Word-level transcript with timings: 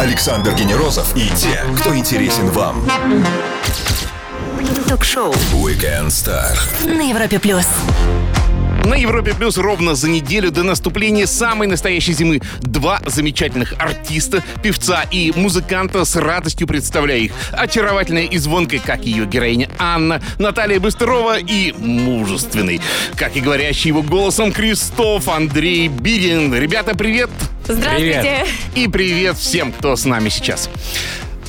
Александр 0.00 0.54
Генерозов 0.54 1.14
и 1.16 1.28
те, 1.36 1.62
кто 1.78 1.96
интересен 1.96 2.48
вам. 2.50 2.84
Ток-шоу 4.88 5.32
Weekend 5.52 6.08
Star. 6.08 6.56
на 6.86 7.02
Европе 7.02 7.38
плюс. 7.38 7.66
На 8.84 8.94
Европе 8.94 9.34
Плюс 9.34 9.56
ровно 9.56 9.94
за 9.94 10.10
неделю 10.10 10.50
до 10.50 10.62
наступления 10.62 11.26
самой 11.26 11.66
настоящей 11.68 12.12
зимы 12.12 12.42
два 12.60 13.00
замечательных 13.06 13.72
артиста, 13.78 14.42
певца 14.62 15.04
и 15.10 15.32
музыканта 15.34 16.04
с 16.04 16.16
радостью 16.16 16.66
представляю 16.66 17.22
их. 17.22 17.32
Очаровательная 17.52 18.24
и 18.24 18.36
звонкой, 18.36 18.80
как 18.84 19.04
ее 19.04 19.24
героиня 19.24 19.70
Анна, 19.78 20.20
Наталья 20.38 20.80
Быстрова 20.80 21.38
и 21.38 21.72
мужественный, 21.72 22.80
как 23.16 23.36
и 23.36 23.40
говорящий 23.40 23.88
его 23.88 24.02
голосом 24.02 24.52
Кристоф 24.52 25.28
Андрей 25.28 25.88
Бирин. 25.88 26.54
Ребята, 26.54 26.94
привет! 26.94 27.30
Здравствуйте. 27.66 28.46
И 28.74 28.88
привет 28.88 29.38
всем, 29.38 29.72
кто 29.72 29.96
с 29.96 30.04
нами 30.04 30.28
сейчас. 30.28 30.68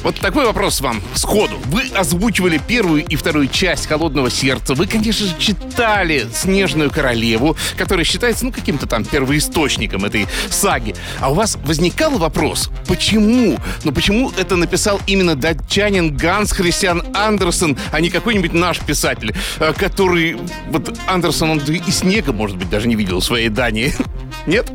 Вот 0.01 0.19
такой 0.19 0.45
вопрос 0.45 0.81
вам 0.81 1.01
сходу. 1.15 1.57
Вы 1.65 1.89
озвучивали 1.95 2.61
первую 2.65 3.03
и 3.03 3.15
вторую 3.15 3.47
часть 3.47 3.87
«Холодного 3.87 4.29
сердца». 4.29 4.75
Вы, 4.75 4.85
конечно 4.85 5.25
же, 5.25 5.33
читали 5.39 6.27
«Снежную 6.31 6.91
королеву», 6.91 7.57
которая 7.75 8.05
считается, 8.05 8.45
ну, 8.45 8.51
каким-то 8.51 8.85
там 8.85 9.03
первоисточником 9.03 10.05
этой 10.05 10.27
саги. 10.49 10.95
А 11.19 11.31
у 11.31 11.33
вас 11.33 11.57
возникал 11.65 12.11
вопрос, 12.19 12.69
почему? 12.87 13.57
Ну, 13.83 13.91
почему 13.91 14.31
это 14.37 14.55
написал 14.55 15.01
именно 15.07 15.35
датчанин 15.35 16.15
Ганс 16.15 16.51
Христиан 16.51 17.03
Андерсон, 17.15 17.75
а 17.91 17.99
не 17.99 18.11
какой-нибудь 18.11 18.53
наш 18.53 18.79
писатель, 18.79 19.35
э, 19.59 19.73
который... 19.75 20.37
Вот 20.69 20.95
Андерсон, 21.07 21.49
он 21.49 21.57
и 21.59 21.91
снега, 21.91 22.31
может 22.31 22.57
быть, 22.57 22.69
даже 22.69 22.87
не 22.87 22.95
видел 22.95 23.21
в 23.21 23.25
своей 23.25 23.49
Дании. 23.49 23.91
Нет? 24.45 24.71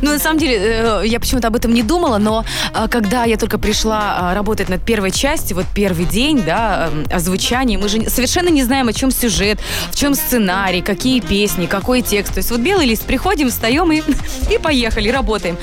Ну, 0.00 0.12
на 0.12 0.18
самом 0.18 0.38
деле, 0.38 0.56
э, 0.56 1.02
я 1.06 1.18
почему-то 1.18 1.48
об 1.48 1.56
этом 1.56 1.74
не 1.74 1.82
думала, 1.82 2.18
но 2.18 2.44
э, 2.74 2.88
когда 2.88 3.24
я 3.24 3.36
только 3.36 3.58
пришла 3.58 4.30
э, 4.32 4.34
работать 4.34 4.68
над 4.68 4.82
первой 4.82 5.10
частью, 5.10 5.56
вот 5.56 5.66
первый 5.74 6.04
день, 6.04 6.42
да, 6.44 6.90
э, 6.92 7.14
озвучание, 7.16 7.78
мы 7.78 7.88
же 7.88 8.08
совершенно 8.08 8.48
не 8.48 8.62
знаем, 8.62 8.88
о 8.88 8.92
чем 8.92 9.10
сюжет, 9.10 9.58
в 9.90 9.96
чем 9.96 10.14
сценарий, 10.14 10.82
какие 10.82 11.20
песни, 11.20 11.66
какой 11.66 12.02
текст. 12.02 12.34
То 12.34 12.38
есть 12.38 12.50
вот 12.50 12.60
белый 12.60 12.86
лист, 12.86 13.04
приходим, 13.04 13.48
встаем 13.48 13.90
и, 13.92 14.02
и 14.50 14.58
поехали, 14.58 15.08
работаем. 15.08 15.56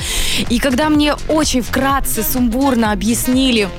И 0.49 0.59
когда 0.59 0.89
мне 0.89 1.15
очень 1.27 1.61
вкратце, 1.61 2.23
сумбурно 2.23 2.91
объяснили, 2.91 3.69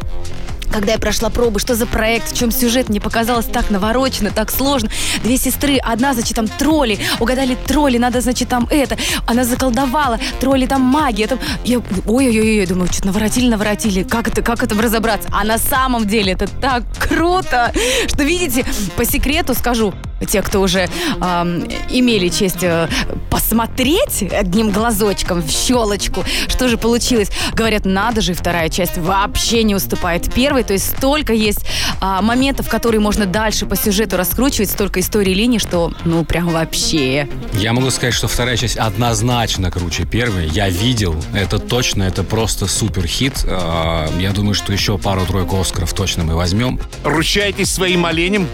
когда 0.70 0.92
я 0.92 0.98
прошла 0.98 1.30
пробы, 1.30 1.60
что 1.60 1.74
за 1.74 1.86
проект, 1.86 2.32
в 2.32 2.36
чем 2.36 2.50
сюжет, 2.50 2.88
мне 2.88 3.00
показалось 3.00 3.46
так 3.46 3.70
наворочено, 3.70 4.30
так 4.30 4.50
сложно. 4.50 4.90
Две 5.22 5.36
сестры, 5.36 5.78
одна, 5.78 6.14
значит, 6.14 6.36
там 6.36 6.48
тролли, 6.48 6.98
угадали 7.20 7.56
тролли, 7.66 7.98
надо, 7.98 8.20
значит, 8.20 8.48
там 8.48 8.66
это. 8.70 8.96
Она 9.26 9.44
заколдовала, 9.44 10.18
тролли 10.40 10.66
там 10.66 10.82
магия. 10.82 11.26
Там... 11.26 11.38
Я, 11.64 11.80
ой-ой-ой, 12.06 12.66
думаю, 12.66 12.88
что-то 12.92 13.08
наворотили, 13.08 13.48
наворотили. 13.48 14.02
Как 14.02 14.28
это, 14.28 14.42
как 14.42 14.62
это 14.62 14.74
разобраться? 14.80 15.28
А 15.32 15.44
на 15.44 15.58
самом 15.58 16.06
деле 16.06 16.32
это 16.32 16.46
так 16.46 16.84
круто, 16.98 17.72
что, 18.06 18.22
видите, 18.22 18.64
по 18.96 19.04
секрету 19.04 19.54
скажу, 19.54 19.94
те, 20.24 20.42
кто 20.42 20.60
уже 20.60 20.88
эм, 21.20 21.68
имели 21.90 22.28
честь 22.28 22.62
э, 22.62 22.88
посмотреть 23.30 24.22
одним 24.32 24.70
глазочком 24.70 25.42
в 25.42 25.50
щелочку, 25.50 26.24
что 26.48 26.68
же 26.68 26.78
получилось, 26.78 27.30
говорят, 27.52 27.84
надо 27.84 28.20
же, 28.20 28.34
вторая 28.34 28.68
часть 28.68 28.96
вообще 28.98 29.62
не 29.62 29.74
уступает 29.74 30.32
первой, 30.32 30.64
то 30.64 30.72
есть 30.72 30.96
столько 30.96 31.32
есть 31.32 31.60
э, 32.00 32.20
моментов, 32.22 32.68
которые 32.68 33.00
можно 33.00 33.26
дальше 33.26 33.66
по 33.66 33.76
сюжету 33.76 34.16
раскручивать, 34.16 34.70
столько 34.70 35.00
историй 35.00 35.34
линий, 35.34 35.58
что, 35.58 35.92
ну, 36.04 36.24
прям 36.24 36.48
вообще. 36.48 37.28
Я 37.52 37.72
могу 37.72 37.90
сказать, 37.90 38.14
что 38.14 38.28
вторая 38.28 38.56
часть 38.56 38.76
однозначно 38.76 39.70
круче 39.70 40.04
первой. 40.04 40.48
Я 40.48 40.68
видел, 40.68 41.16
это 41.34 41.58
точно, 41.58 42.04
это 42.04 42.22
просто 42.22 42.66
супер 42.66 43.06
хит. 43.06 43.44
А, 43.46 44.08
Я 44.18 44.30
думаю, 44.32 44.54
что 44.54 44.72
еще 44.72 44.98
пару-тройку 44.98 45.60
Оскаров 45.60 45.92
точно 45.92 46.24
мы 46.24 46.34
возьмем. 46.36 46.80
Ручаетесь 47.04 47.70
своим 47.72 48.06
оленем? 48.06 48.48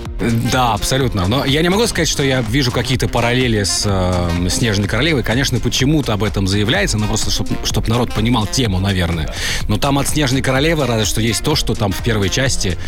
Да, 0.52 0.74
абсолютно. 0.74 1.26
Но 1.26 1.44
я 1.52 1.60
не 1.60 1.68
могу 1.68 1.86
сказать, 1.86 2.08
что 2.08 2.22
я 2.22 2.40
вижу 2.40 2.72
какие-то 2.72 3.08
параллели 3.08 3.62
с 3.62 3.82
э, 3.84 4.48
«Снежной 4.48 4.88
королевой». 4.88 5.22
Конечно, 5.22 5.60
почему-то 5.60 6.14
об 6.14 6.24
этом 6.24 6.46
заявляется, 6.46 6.96
но 6.96 7.06
просто, 7.06 7.30
чтобы 7.30 7.88
народ 7.88 8.14
понимал 8.14 8.46
тему, 8.46 8.80
наверное. 8.80 9.32
Но 9.68 9.76
там 9.76 9.98
от 9.98 10.08
«Снежной 10.08 10.40
королевы» 10.40 10.86
разве 10.86 11.04
что 11.04 11.20
есть 11.20 11.44
то, 11.44 11.54
что 11.54 11.74
там 11.74 11.92
в 11.92 12.02
первой 12.02 12.30
части 12.30 12.78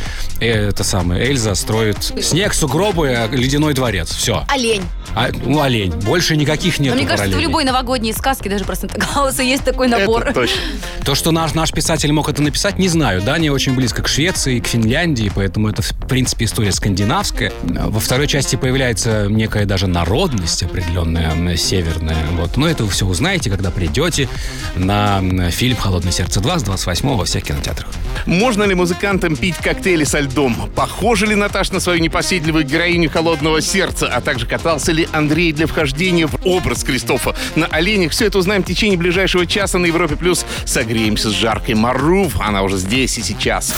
э, 0.41 0.69
это 0.71 0.83
самое, 0.83 1.27
Эльза 1.27 1.55
строит 1.55 2.13
снег, 2.23 2.55
сугробы, 2.55 3.09
э, 3.09 3.29
ледяной 3.37 3.75
дворец. 3.75 4.15
Все. 4.15 4.45
Олень. 4.49 4.83
А, 5.15 5.29
ну, 5.45 5.61
олень. 5.61 5.93
Больше 5.93 6.35
никаких 6.35 6.79
нет 6.79 6.95
мне 6.95 7.07
кажется, 7.07 7.37
в 7.37 7.41
любой 7.41 7.65
новогодней 7.65 8.13
сказке, 8.13 8.49
даже 8.49 8.65
про 8.65 8.77
Санта-Клауса, 8.77 9.43
есть 9.43 9.65
такой 9.65 9.89
набор. 9.89 10.23
Это 10.23 10.33
точно. 10.33 10.61
То, 11.05 11.15
что 11.15 11.31
наш, 11.33 11.55
наш 11.55 11.71
писатель 11.71 12.11
мог 12.13 12.29
это 12.29 12.43
написать, 12.43 12.79
не 12.79 12.89
знаю. 12.89 13.21
Дания 13.21 13.53
очень 13.53 13.75
близко 13.75 14.03
к 14.03 14.09
Швеции, 14.09 14.59
к 14.61 14.67
Финляндии, 14.67 15.31
поэтому 15.35 15.69
это, 15.69 15.83
в 15.83 15.93
принципе, 16.09 16.47
история 16.47 16.73
скандинавская. 16.73 17.53
Во 17.63 18.01
второй 18.01 18.27
части 18.27 18.54
появляется 18.57 19.27
некая 19.29 19.67
даже 19.67 19.87
народность 19.87 20.63
определенная, 20.63 21.57
северная. 21.57 22.27
Вот. 22.33 22.57
Но 22.57 22.69
это 22.69 22.85
вы 22.85 22.91
все 22.91 23.07
узнаете, 23.07 23.51
когда 23.51 23.71
придете 23.71 24.29
на 24.77 25.51
фильм 25.51 25.77
«Холодное 25.77 26.13
сердце 26.13 26.41
2» 26.41 26.59
с 26.59 26.63
28 26.63 27.17
во 27.17 27.25
всех 27.25 27.45
кинотеатрах. 27.45 27.89
Можно 28.27 28.65
ли 28.65 28.75
музыкантам 28.75 29.37
пить 29.37 29.57
коктейли 29.57 30.05
со 30.05 30.21
льдом? 30.21 30.71
Похожа 30.75 31.27
ли 31.27 31.35
Наташа 31.35 31.75
на 31.75 31.81
свою 31.81 32.01
непоседливую 32.01 32.65
героиню 32.65 33.11
«Холодного 33.11 33.61
сердца»? 33.61 34.09
А 34.09 34.21
также 34.21 34.47
катался 34.47 34.93
ли 34.93 35.09
Андрей 35.13 35.53
для 35.53 35.67
вхождения 35.67 36.27
в 36.27 36.37
образ 36.45 36.85
Кристофа 36.85 37.35
на 37.55 37.67
оленях? 37.67 38.13
Все 38.13 38.27
это 38.27 38.39
узнаем 38.39 38.63
в 38.63 38.67
течение 38.67 38.97
ближайшего 38.97 39.47
часа 39.47 39.79
на 39.79 39.87
Европе+. 39.87 40.17
плюс. 40.17 40.45
Согреемся 40.65 41.31
с 41.31 41.33
жаркой 41.33 41.75
Марув. 41.75 42.41
Она 42.41 42.63
уже 42.63 42.79
здесь 42.79 43.19
и 43.19 43.23
сейчас. 43.23 43.75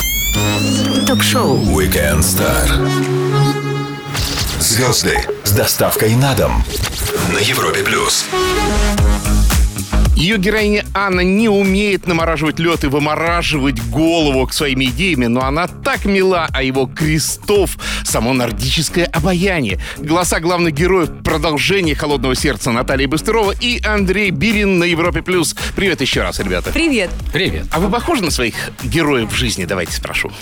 Ток-шоу 1.06 1.58
Weekend 1.58 2.20
Star. 2.20 3.15
Звезды 4.58 5.18
с 5.44 5.52
доставкой 5.52 6.14
на 6.16 6.34
дом 6.34 6.64
на 7.30 7.38
Европе 7.38 7.82
плюс. 7.82 8.26
Ее 10.16 10.38
героиня 10.38 10.86
Анна 10.94 11.20
не 11.20 11.50
умеет 11.50 12.06
намораживать 12.06 12.58
лед 12.58 12.82
и 12.84 12.86
вымораживать 12.86 13.82
голову 13.90 14.46
к 14.46 14.54
своими 14.54 14.86
идеями, 14.86 15.26
но 15.26 15.44
она 15.44 15.66
так 15.68 16.06
мила, 16.06 16.48
а 16.52 16.62
его 16.62 16.86
Крестов— 16.86 17.76
само 18.04 18.32
нордическое 18.32 19.04
обаяние. 19.04 19.78
Голоса 19.98 20.40
главных 20.40 20.72
героев 20.72 21.10
продолжение 21.22 21.94
«Холодного 21.94 22.34
сердца» 22.34 22.72
Наталья 22.72 23.08
Быстрова 23.08 23.52
и 23.52 23.84
Андрей 23.84 24.30
Бирин 24.30 24.78
на 24.78 24.84
Европе+. 24.84 25.20
плюс. 25.20 25.54
Привет 25.76 26.00
еще 26.00 26.22
раз, 26.22 26.40
ребята. 26.40 26.72
Привет. 26.72 27.10
Привет. 27.30 27.66
А 27.72 27.78
вы 27.78 27.90
похожи 27.90 28.22
на 28.22 28.30
своих 28.30 28.54
героев 28.82 29.30
в 29.30 29.36
жизни? 29.36 29.66
Давайте 29.66 29.92
спрошу. 29.92 30.32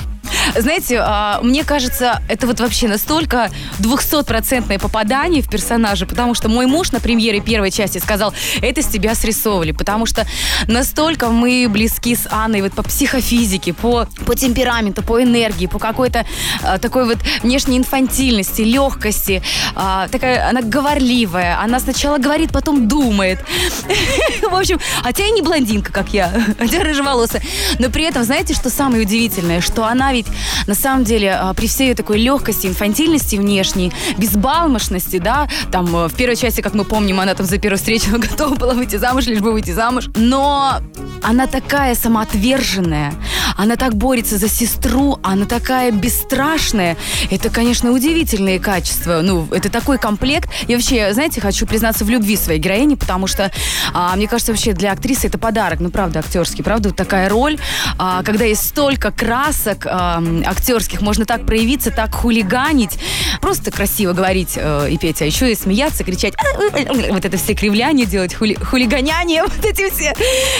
Знаете, 0.56 1.00
а, 1.00 1.41
мне 1.43 1.65
кажется, 1.65 2.22
это 2.28 2.47
вот 2.47 2.60
вообще 2.60 2.88
настолько 2.88 3.50
двухсотпроцентное 3.78 4.78
попадание 4.78 5.43
в 5.43 5.49
персонажа, 5.49 6.06
потому 6.06 6.34
что 6.34 6.49
мой 6.49 6.66
муж 6.66 6.93
на 6.93 7.00
премьере 7.00 7.41
первой 7.41 7.71
части 7.71 7.99
сказал, 7.99 8.34
это 8.60 8.82
с 8.82 8.87
тебя 8.87 9.15
срисовывали, 9.15 9.72
потому 9.72 10.06
что 10.06 10.27
настолько 10.69 11.28
мы 11.28 11.66
близки 11.69 12.15
с 12.15 12.27
Анной 12.31 12.62
вот 12.62 12.72
по 12.72 12.82
психофизике, 12.82 13.72
по, 13.72 14.06
по 14.27 14.34
темпераменту, 14.34 15.03
по 15.03 15.22
энергии, 15.22 15.66
по 15.66 15.78
какой-то 15.78 16.25
а, 16.62 16.78
такой 16.78 17.06
вот 17.06 17.19
внешней 17.43 17.78
инфантильности, 17.78 18.62
легкости. 18.62 19.43
А, 19.75 20.09
такая, 20.09 20.49
она 20.49 20.62
говорливая, 20.62 21.61
она 21.61 21.81
сначала 21.81 22.19
говорит, 22.19 22.53
потом 22.53 22.88
думает. 22.88 23.38
В 24.43 24.55
общем, 24.55 24.78
хотя 25.03 25.26
и 25.26 25.31
не 25.31 25.43
блондинка, 25.43 25.93
как 25.93 26.12
я, 26.12 26.32
хотя 26.59 26.81
рыжеволосая, 26.81 27.43
но 27.78 27.91
при 27.91 28.05
этом, 28.05 28.25
знаете, 28.25 28.55
что 28.55 28.71
самое 28.71 29.03
удивительное, 29.03 29.61
что 29.61 29.84
она 29.84 30.12
ведь 30.12 30.26
на 30.67 30.75
самом 30.75 31.05
деле 31.05 31.33
а, 31.33 31.55
при 31.55 31.67
всей 31.67 31.95
такой 31.95 32.19
легкости, 32.19 32.67
инфантильности 32.67 33.37
внешней, 33.37 33.93
безбалмошности, 34.19 35.19
да, 35.19 35.49
там 35.71 35.95
э, 35.95 36.09
в 36.09 36.15
первой 36.15 36.37
части, 36.37 36.61
как 36.61 36.75
мы 36.75 36.84
помним, 36.84 37.21
она 37.21 37.34
там 37.34 37.47
за 37.47 37.59
первую 37.59 37.78
встречу 37.78 38.11
готова 38.19 38.55
была 38.55 38.75
выйти 38.75 38.97
замуж, 38.97 39.27
лишь 39.27 39.41
бы 39.41 39.53
выйти 39.53 39.71
замуж, 39.71 40.09
но 40.17 40.81
она 41.23 41.47
такая 41.47 41.94
самоотверженная, 41.94 43.14
она 43.56 43.76
так 43.76 43.94
борется 43.94 44.38
за 44.38 44.49
сестру, 44.49 45.19
она 45.23 45.47
такая 45.47 45.91
бесстрашная. 45.91 46.97
Это, 47.31 47.50
конечно, 47.50 47.93
удивительные 47.93 48.58
качества. 48.58 49.20
Ну, 49.23 49.47
это 49.50 49.70
такой 49.70 49.99
комплект. 49.99 50.50
Я 50.69 50.76
вообще, 50.76 51.12
знаете, 51.12 51.41
хочу 51.41 51.67
признаться 51.67 52.05
в 52.05 52.11
любви 52.11 52.37
своей 52.37 52.61
героини, 52.61 52.94
потому 52.94 53.26
что, 53.26 53.50
а, 53.93 54.14
мне 54.17 54.29
кажется, 54.29 54.53
вообще 54.53 54.73
для 54.73 54.93
актрисы 54.93 55.29
это 55.29 55.38
подарок. 55.38 55.81
Ну, 55.81 55.91
правда, 55.91 56.19
актерский, 56.20 56.64
правда, 56.64 56.91
вот 56.91 56.97
такая 56.97 57.29
роль, 57.29 57.58
а, 57.99 58.23
когда 58.23 58.44
есть 58.44 58.69
столько 58.69 59.11
красок 59.11 59.87
а, 59.87 60.23
актерских, 60.47 61.00
можно 61.00 61.25
так 61.25 61.47
проявиться, 61.47 61.91
так 61.91 62.15
хулиганить, 62.15 62.99
просто 63.41 63.71
красиво 63.71 64.12
говорить 64.12 64.55
э, 64.56 64.88
и 64.91 64.99
петь, 64.99 65.23
а 65.23 65.25
еще 65.25 65.50
и 65.50 65.55
смеяться, 65.55 66.05
кричать, 66.05 66.35
вот 67.11 67.25
это 67.25 67.37
все 67.37 67.55
кривляния 67.55 68.06
делать, 68.06 68.35
хули, 68.35 68.55
хулиганяние, 68.55 69.43
вот 69.44 69.65
эти 69.65 69.91
все. 69.91 70.15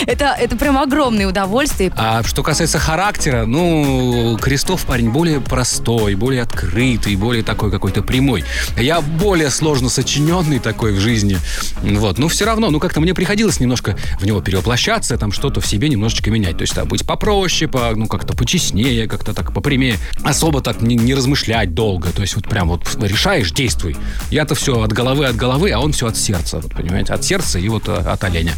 Это, 0.07 0.37
это 0.39 0.57
прям 0.57 0.79
огромное 0.79 1.27
удовольствие. 1.27 1.93
А 1.97 2.23
что 2.23 2.43
касается 2.43 2.79
характера, 2.79 3.45
ну, 3.47 4.37
Крестов 4.41 4.85
парень 4.85 5.11
более 5.11 5.41
простой, 5.41 6.15
более 6.15 6.43
открытый, 6.43 7.17
более 7.17 7.43
такой 7.43 7.71
какой-то 7.71 8.03
прямой. 8.03 8.45
Я 8.77 9.01
более 9.01 9.51
сложно 9.51 9.89
сочиненный 9.89 10.59
такой 10.59 10.93
в 10.93 11.01
жизни. 11.01 11.39
Вот. 11.83 12.19
Но 12.19 12.29
все 12.29 12.45
равно, 12.45 12.71
ну, 12.71 12.81
как-то 12.81 13.01
мне 13.01 13.15
приходилось 13.15 13.61
немножко 13.61 13.97
в 14.21 14.27
него 14.27 14.41
перевоплощаться, 14.41 15.17
там 15.17 15.33
что-то 15.33 15.61
в 15.61 15.67
себе 15.67 15.89
немножечко 15.89 16.31
менять. 16.31 16.59
То 16.59 16.63
есть, 16.63 16.75
да, 16.75 16.85
быть 16.85 17.07
попроще, 17.07 17.71
по, 17.71 17.93
ну, 17.95 18.07
как-то 18.07 18.35
почестнее, 18.35 19.09
как-то 19.09 19.33
так 19.33 19.53
попрямее. 19.55 19.97
Особо 20.23 20.61
так 20.61 20.83
не, 20.83 20.97
не 20.97 21.15
размышлять 21.15 21.75
долго. 21.75 22.11
То 22.11 22.23
есть, 22.23 22.37
вот 22.37 22.49
прям 22.49 22.69
вот 22.69 22.83
решаешь, 23.01 23.51
действуй. 23.53 23.97
Я-то 24.31 24.55
все 24.55 24.83
от 24.83 24.93
головы, 24.93 25.27
от 25.27 25.37
головы, 25.37 25.71
а 25.71 25.79
он 25.81 25.93
все 25.93 26.09
от 26.09 26.17
сердца, 26.17 26.61
вот, 26.61 26.73
понимаете? 26.75 27.13
От 27.15 27.25
сердца 27.25 27.59
и 27.59 27.69
вот 27.69 27.89
э, 27.89 27.95
от 27.97 28.23
оленя. 28.25 28.53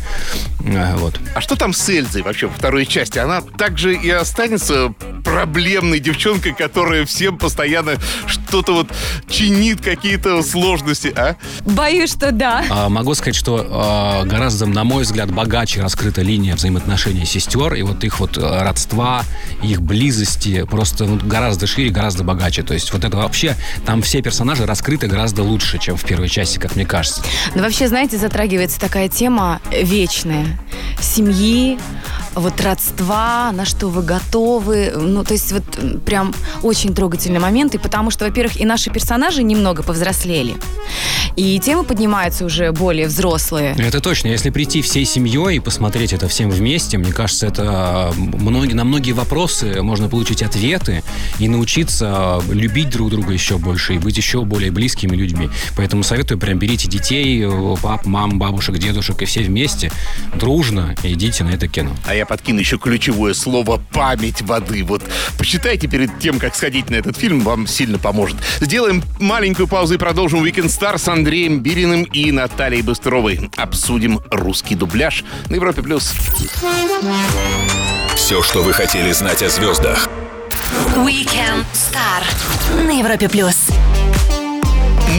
Э, 0.64 0.96
Вот. 0.96 1.20
А 1.34 1.40
что 1.40 1.56
там 1.56 1.72
с 1.72 1.88
Эльзой 1.88 2.22
вообще 2.22 2.46
во 2.46 2.54
второй 2.54 2.87
части? 2.87 3.19
Она 3.19 3.40
также 3.40 3.94
и 3.94 4.10
останется 4.10 4.94
проблемной 5.25 6.00
девчонкой, 6.00 6.54
которая 6.54 7.04
всем 7.04 7.37
постоянно 7.38 7.92
что-то 8.26 8.72
вот 8.75 8.88
чинит, 9.28 9.81
какие-то 9.81 10.42
сложности, 10.42 11.12
а? 11.14 11.37
Боюсь, 11.64 12.12
что 12.12 12.32
да. 12.32 12.64
А, 12.70 12.88
Могу 12.88 13.14
сказать, 13.14 13.34
что 13.34 13.66
а, 13.69 14.25
гораздо, 14.25 14.66
на 14.66 14.84
мой 14.84 15.02
взгляд, 15.02 15.31
богаче 15.31 15.82
раскрыта 15.82 16.22
линия 16.22 16.54
взаимоотношений 16.54 17.26
сестер, 17.26 17.75
и 17.75 17.82
вот 17.82 18.02
их 18.04 18.20
вот 18.20 18.38
родства, 18.38 19.22
их 19.62 19.82
близости 19.82 20.64
просто 20.64 20.86
ну, 20.99 21.19
гораздо 21.23 21.67
шире, 21.67 21.91
гораздо 21.91 22.25
богаче. 22.25 22.62
То 22.62 22.75
есть 22.75 22.93
вот 22.93 23.05
это 23.05 23.17
вообще, 23.17 23.56
там 23.85 24.03
все 24.03 24.23
персонажи 24.23 24.67
раскрыты 24.67 25.06
гораздо 25.06 25.43
лучше, 25.43 25.79
чем 25.79 25.97
в 25.97 26.05
первой 26.05 26.29
части, 26.29 26.59
как 26.59 26.77
мне 26.77 26.85
кажется. 26.85 27.23
Но 27.55 27.62
вообще, 27.62 27.88
знаете, 27.88 28.17
затрагивается 28.19 28.81
такая 28.81 29.09
тема 29.09 29.61
вечная. 29.71 30.59
Семьи, 31.00 31.79
вот 32.35 32.61
родства, 32.61 33.50
на 33.53 33.65
что 33.65 33.88
вы 33.88 34.03
готовы. 34.03 34.93
Ну, 34.97 35.25
то 35.25 35.33
есть 35.33 35.53
вот 35.53 35.65
прям 36.05 36.35
очень 36.62 36.94
трогательный 36.94 37.41
момент. 37.41 37.75
И 37.75 37.79
потому 37.79 38.11
что, 38.11 38.25
во-первых, 38.25 38.61
и 38.61 38.65
наши 38.65 38.91
персонажи 38.91 39.43
немного 39.43 39.83
повзрослели. 39.83 40.56
И 41.37 41.59
темы 41.61 41.85
поднимаются 41.85 42.44
уже 42.44 42.73
более 42.73 43.06
взрослые. 43.06 43.75
Это 43.79 44.00
точно. 44.00 44.29
Если 44.29 44.50
прийти 44.50 44.83
всей 44.83 45.05
семьей 45.05 45.56
и 45.56 45.61
посмотреть 45.61 46.12
это 46.12 46.29
всем 46.29 46.50
вместе, 46.50 46.99
мне 46.99 47.12
кажется, 47.12 47.47
это 47.47 47.62
а, 47.67 48.12
многие, 48.17 48.75
на 48.75 48.85
многие 48.85 49.12
вопросы 49.12 49.83
можно 49.83 50.09
получить 50.09 50.43
ответы 50.76 51.02
и 51.38 51.49
научиться 51.49 52.06
а, 52.08 52.43
любить 52.50 52.90
друг 52.90 53.11
друга 53.11 53.32
еще 53.32 53.58
больше 53.58 53.94
и 53.94 53.99
быть 53.99 54.17
еще 54.17 54.44
более 54.44 54.70
близкими 54.70 55.17
людьми. 55.17 55.50
Поэтому 55.76 56.02
советую 56.02 56.38
прям 56.38 56.58
берите 56.58 56.88
детей, 56.88 57.44
э, 57.44 57.76
пап, 57.82 58.06
мам, 58.06 58.38
бабушек, 58.38 58.78
дедушек 58.78 59.20
и 59.23 59.25
все 59.25 59.43
вместе 59.43 59.90
дружно 60.34 60.94
идите 61.02 61.44
на 61.44 61.50
это 61.50 61.69
кино. 61.69 61.94
А 62.06 62.14
я 62.14 62.26
подкину 62.26 62.61
еще 62.61 62.78
ключевое 62.78 63.34
слово 63.34 63.81
«память 63.93 64.43
воды». 64.43 64.84
Вот 64.84 65.02
почитайте 65.38 65.88
перед 65.88 66.19
тем, 66.19 66.38
как 66.38 66.55
сходить 66.55 66.90
на 66.90 66.96
этот 66.96 67.17
фильм, 67.17 67.40
вам 67.40 67.67
сильно 67.67 67.99
поможет. 67.99 68.37
Сделаем 68.61 69.02
маленькую 69.19 69.69
паузу 69.69 69.94
и 69.94 69.99
продолжим 69.99 70.44
Weekend 70.44 70.67
Star 70.67 70.99
с 70.99 71.08
Андреем 71.08 71.61
Бириным 71.61 72.05
и 72.05 72.31
Натальей 72.31 72.82
Быстровой. 72.82 73.50
Обсудим 73.56 74.20
русский 74.31 74.75
дубляж 74.75 75.25
на 75.49 75.55
Европе+. 75.56 75.82
плюс. 75.82 76.12
Все, 78.14 78.43
что 78.43 78.62
вы 78.62 78.73
хотели 78.73 79.12
знать 79.12 79.43
о 79.43 79.49
звездах. 79.49 80.08
Weekend 80.96 81.64
Star 81.73 82.23
на 82.87 82.99
Европе 82.99 83.28
плюс. 83.28 83.69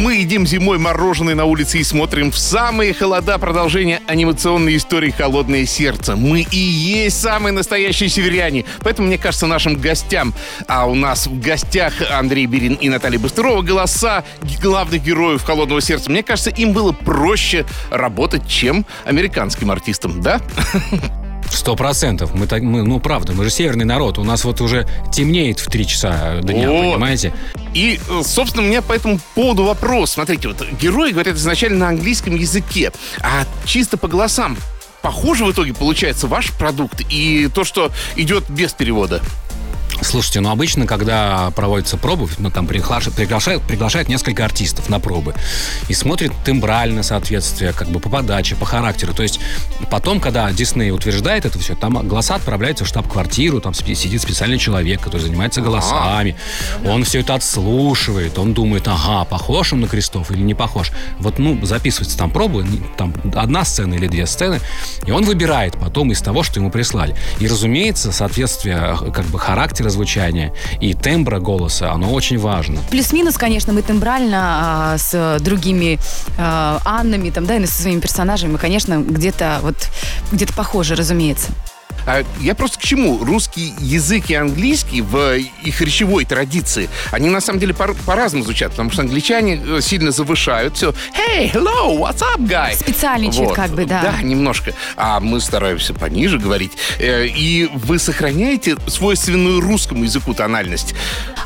Мы 0.04 0.18
едим 0.18 0.45
зимой 0.45 0.77
мороженое 0.77 1.33
на 1.33 1.45
улице 1.45 1.80
и 1.80 1.83
смотрим 1.83 2.31
в 2.31 2.38
самые 2.38 2.94
холода 2.94 3.39
продолжения 3.39 4.01
анимационной 4.06 4.77
истории 4.77 5.09
«Холодное 5.09 5.65
сердце». 5.65 6.15
Мы 6.15 6.42
и 6.42 6.57
есть 6.57 7.19
самые 7.19 7.54
настоящие 7.54 8.07
северяне. 8.09 8.65
Поэтому, 8.81 9.07
мне 9.07 9.18
кажется, 9.18 9.48
нашим 9.48 9.75
гостям, 9.77 10.36
а 10.68 10.86
у 10.86 10.94
нас 10.94 11.25
в 11.25 11.39
гостях 11.39 11.94
Андрей 12.12 12.45
Берин 12.45 12.75
и 12.75 12.89
Наталья 12.89 13.18
Быстрова, 13.18 13.63
голоса 13.63 14.24
главных 14.62 15.04
героев 15.04 15.44
«Холодного 15.44 15.81
сердца», 15.81 16.12
мне 16.12 16.21
кажется, 16.21 16.51
им 16.51 16.74
было 16.74 16.92
проще 16.92 17.65
работать, 17.89 18.48
чем 18.48 18.86
американским 19.06 19.71
артистам, 19.71 20.21
да? 20.21 20.39
Сто 21.51 21.75
процентов. 21.75 22.33
Мы 22.33 22.47
так, 22.47 22.61
мы, 22.61 22.83
ну, 22.83 22.99
правда, 22.99 23.33
мы 23.33 23.44
же 23.44 23.49
северный 23.49 23.85
народ. 23.85 24.17
У 24.17 24.23
нас 24.23 24.44
вот 24.44 24.61
уже 24.61 24.88
темнеет 25.11 25.59
в 25.59 25.69
три 25.69 25.85
часа 25.88 26.41
дня, 26.41 26.69
Вот. 26.69 26.94
понимаете? 26.94 27.33
И, 27.73 27.99
э, 28.09 28.21
собственно, 28.25 28.63
у 28.63 28.67
меня 28.67 28.81
по 28.81 28.94
этому 28.94 29.19
поводу 29.35 29.63
вопрос. 29.63 30.11
Смотрите, 30.11 30.47
вот 30.47 30.63
герои 30.79 31.11
говорят 31.11 31.35
изначально 31.35 31.77
на 31.79 31.88
английском 31.89 32.35
языке, 32.35 32.91
а 33.21 33.45
чисто 33.65 33.97
по 33.97 34.07
голосам 34.07 34.57
похоже 35.01 35.45
в 35.45 35.51
итоге 35.51 35.73
получается 35.73 36.27
ваш 36.27 36.51
продукт 36.51 37.01
и 37.09 37.49
то, 37.53 37.63
что 37.63 37.91
идет 38.15 38.49
без 38.49 38.73
перевода. 38.73 39.21
Слушайте, 40.01 40.41
ну 40.41 40.49
обычно, 40.49 40.85
когда 40.85 41.51
проводится 41.51 41.97
пробы, 41.97 42.29
ну 42.38 42.49
там 42.51 42.67
приглашают, 42.67 43.15
приглашают, 43.15 43.63
приглашают 43.63 44.09
несколько 44.09 44.45
артистов 44.45 44.89
на 44.89 44.99
пробы 44.99 45.33
и 45.89 45.94
смотрят 45.94 46.31
тембральное 46.45 47.03
соответствие, 47.03 47.73
как 47.73 47.89
бы 47.89 47.99
по 47.99 48.09
подаче, 48.09 48.55
по 48.55 48.65
характеру. 48.65 49.13
То 49.13 49.23
есть 49.23 49.39
потом, 49.89 50.19
когда 50.19 50.51
Дисней 50.51 50.91
утверждает 50.91 51.45
это 51.45 51.57
все, 51.59 51.75
там 51.75 52.07
голоса 52.07 52.35
отправляются 52.35 52.85
в 52.85 52.88
штаб-квартиру, 52.88 53.59
там 53.59 53.73
сидит 53.73 54.21
специальный 54.21 54.59
человек, 54.59 55.01
который 55.01 55.21
занимается 55.21 55.61
голосами. 55.61 56.35
Он 56.85 57.03
все 57.03 57.19
это 57.19 57.33
отслушивает, 57.35 58.38
он 58.38 58.53
думает, 58.53 58.88
ага, 58.88 59.25
похож 59.25 59.73
он 59.73 59.81
на 59.81 59.88
Крестов 59.88 60.31
или 60.31 60.41
не 60.41 60.53
похож. 60.53 60.91
Вот, 61.19 61.39
ну, 61.39 61.65
записывается 61.65 62.17
там 62.17 62.31
пробы, 62.31 62.65
там 62.97 63.13
одна 63.35 63.65
сцена 63.65 63.95
или 63.95 64.07
две 64.07 64.25
сцены, 64.25 64.59
и 65.05 65.11
он 65.11 65.25
выбирает 65.25 65.75
потом 65.77 66.11
из 66.11 66.21
того, 66.21 66.44
что 66.44 66.59
ему 66.59 66.69
прислали. 66.69 67.15
И, 67.39 67.47
разумеется, 67.47 68.11
соответствие 68.11 68.97
э, 69.01 69.11
как 69.11 69.25
бы 69.25 69.39
характера 69.39 69.87
звучания 69.89 70.54
и 70.80 70.94
тембра 70.94 71.39
голоса, 71.39 71.92
оно 71.92 72.12
очень 72.12 72.38
важно. 72.38 72.80
Плюс-минус, 72.89 73.38
конечно, 73.38 73.74
мы 73.74 73.81
тембрально 73.81 74.94
а, 74.94 74.98
с 74.98 75.39
другими 75.42 76.00
а, 76.38 76.80
Аннами, 76.86 77.30
там, 77.30 77.45
да, 77.45 77.56
и 77.56 77.66
со 77.66 77.81
своими 77.81 78.00
персонажами, 78.00 78.57
конечно, 78.57 79.00
где-то 79.01 79.60
вот 79.62 79.75
где-то 80.31 80.54
похоже, 80.54 80.95
разумеется. 80.95 81.51
А 82.07 82.24
я 82.39 82.56
просто 82.56 82.80
к 82.80 82.81
чему? 82.83 83.24
Русский 83.24 83.74
язык 83.80 84.30
и 84.30 84.33
английский 84.33 85.01
в 85.01 85.36
их 85.36 85.81
речевой 85.81 86.24
традиции, 86.25 86.89
они 87.12 87.30
на 87.30 87.42
самом 87.42 87.59
деле 87.59 87.74
по- 87.74 87.94
по-разному 87.94 88.45
звучат, 88.45 88.71
потому 88.71 88.89
что 88.92 89.01
англичане 89.01 89.62
э, 89.63 89.81
сильно 89.81 90.12
завышают 90.12 90.77
все. 90.77 90.92
Hey, 91.13 91.51
hello, 91.51 91.98
what's 92.00 92.21
up, 92.21 92.39
guy? 92.39 92.74
Специальничают 92.75 93.54
как 93.54 93.71
бы, 93.71 93.86
да. 93.86 94.01
Да, 94.01 94.21
немножко. 94.21 94.74
А 94.95 95.19
мы 95.19 95.42
стараемся 95.42 95.94
пониже 95.94 96.39
говорить. 96.39 96.71
Э, 97.00 97.27
И 97.27 97.69
вы 97.74 98.00
сохраняете 98.00 98.77
свойственную 98.88 99.59
русскому 99.59 100.06
языку 100.06 100.33
тональность. 100.33 100.95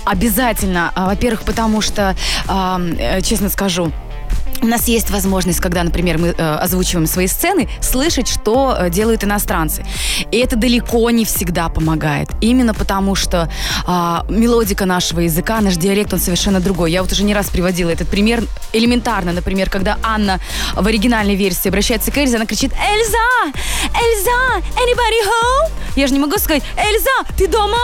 Обязательно. 0.05 0.91
А, 0.95 1.07
Во-первых, 1.07 1.41
потому 1.43 1.81
что, 1.81 2.15
э, 2.47 3.21
честно 3.23 3.49
скажу, 3.49 3.91
у 4.61 4.67
нас 4.67 4.87
есть 4.87 5.09
возможность, 5.09 5.59
когда, 5.59 5.83
например, 5.83 6.17
мы 6.17 6.27
э, 6.29 6.55
озвучиваем 6.55 7.07
свои 7.07 7.27
сцены, 7.27 7.67
слышать, 7.81 8.27
что 8.27 8.75
э, 8.77 8.89
делают 8.89 9.23
иностранцы. 9.23 9.83
И 10.31 10.37
это 10.37 10.55
далеко 10.55 11.09
не 11.09 11.25
всегда 11.25 11.69
помогает. 11.69 12.29
Именно 12.41 12.73
потому, 12.73 13.15
что 13.15 13.51
а, 13.85 14.25
мелодика 14.29 14.85
нашего 14.85 15.21
языка, 15.21 15.61
наш 15.61 15.77
диалект, 15.77 16.13
он 16.13 16.19
совершенно 16.19 16.59
другой. 16.59 16.91
Я 16.91 17.01
вот 17.01 17.11
уже 17.11 17.23
не 17.23 17.33
раз 17.33 17.49
приводила 17.49 17.89
этот 17.89 18.07
пример. 18.07 18.43
Элементарно, 18.73 19.33
например, 19.33 19.69
когда 19.69 19.97
Анна 20.03 20.39
в 20.75 20.85
оригинальной 20.85 21.35
версии 21.35 21.67
обращается 21.67 22.11
к 22.11 22.17
Эльзе, 22.17 22.35
она 22.35 22.45
кричит 22.45 22.71
«Эльза! 22.73 23.59
Эльза! 23.85 24.67
Anybody 24.75 25.25
home?» 25.25 25.71
Я 25.95 26.07
же 26.07 26.13
не 26.13 26.19
могу 26.19 26.37
сказать 26.37 26.63
«Эльза, 26.77 27.33
ты 27.37 27.47
дома?» 27.47 27.77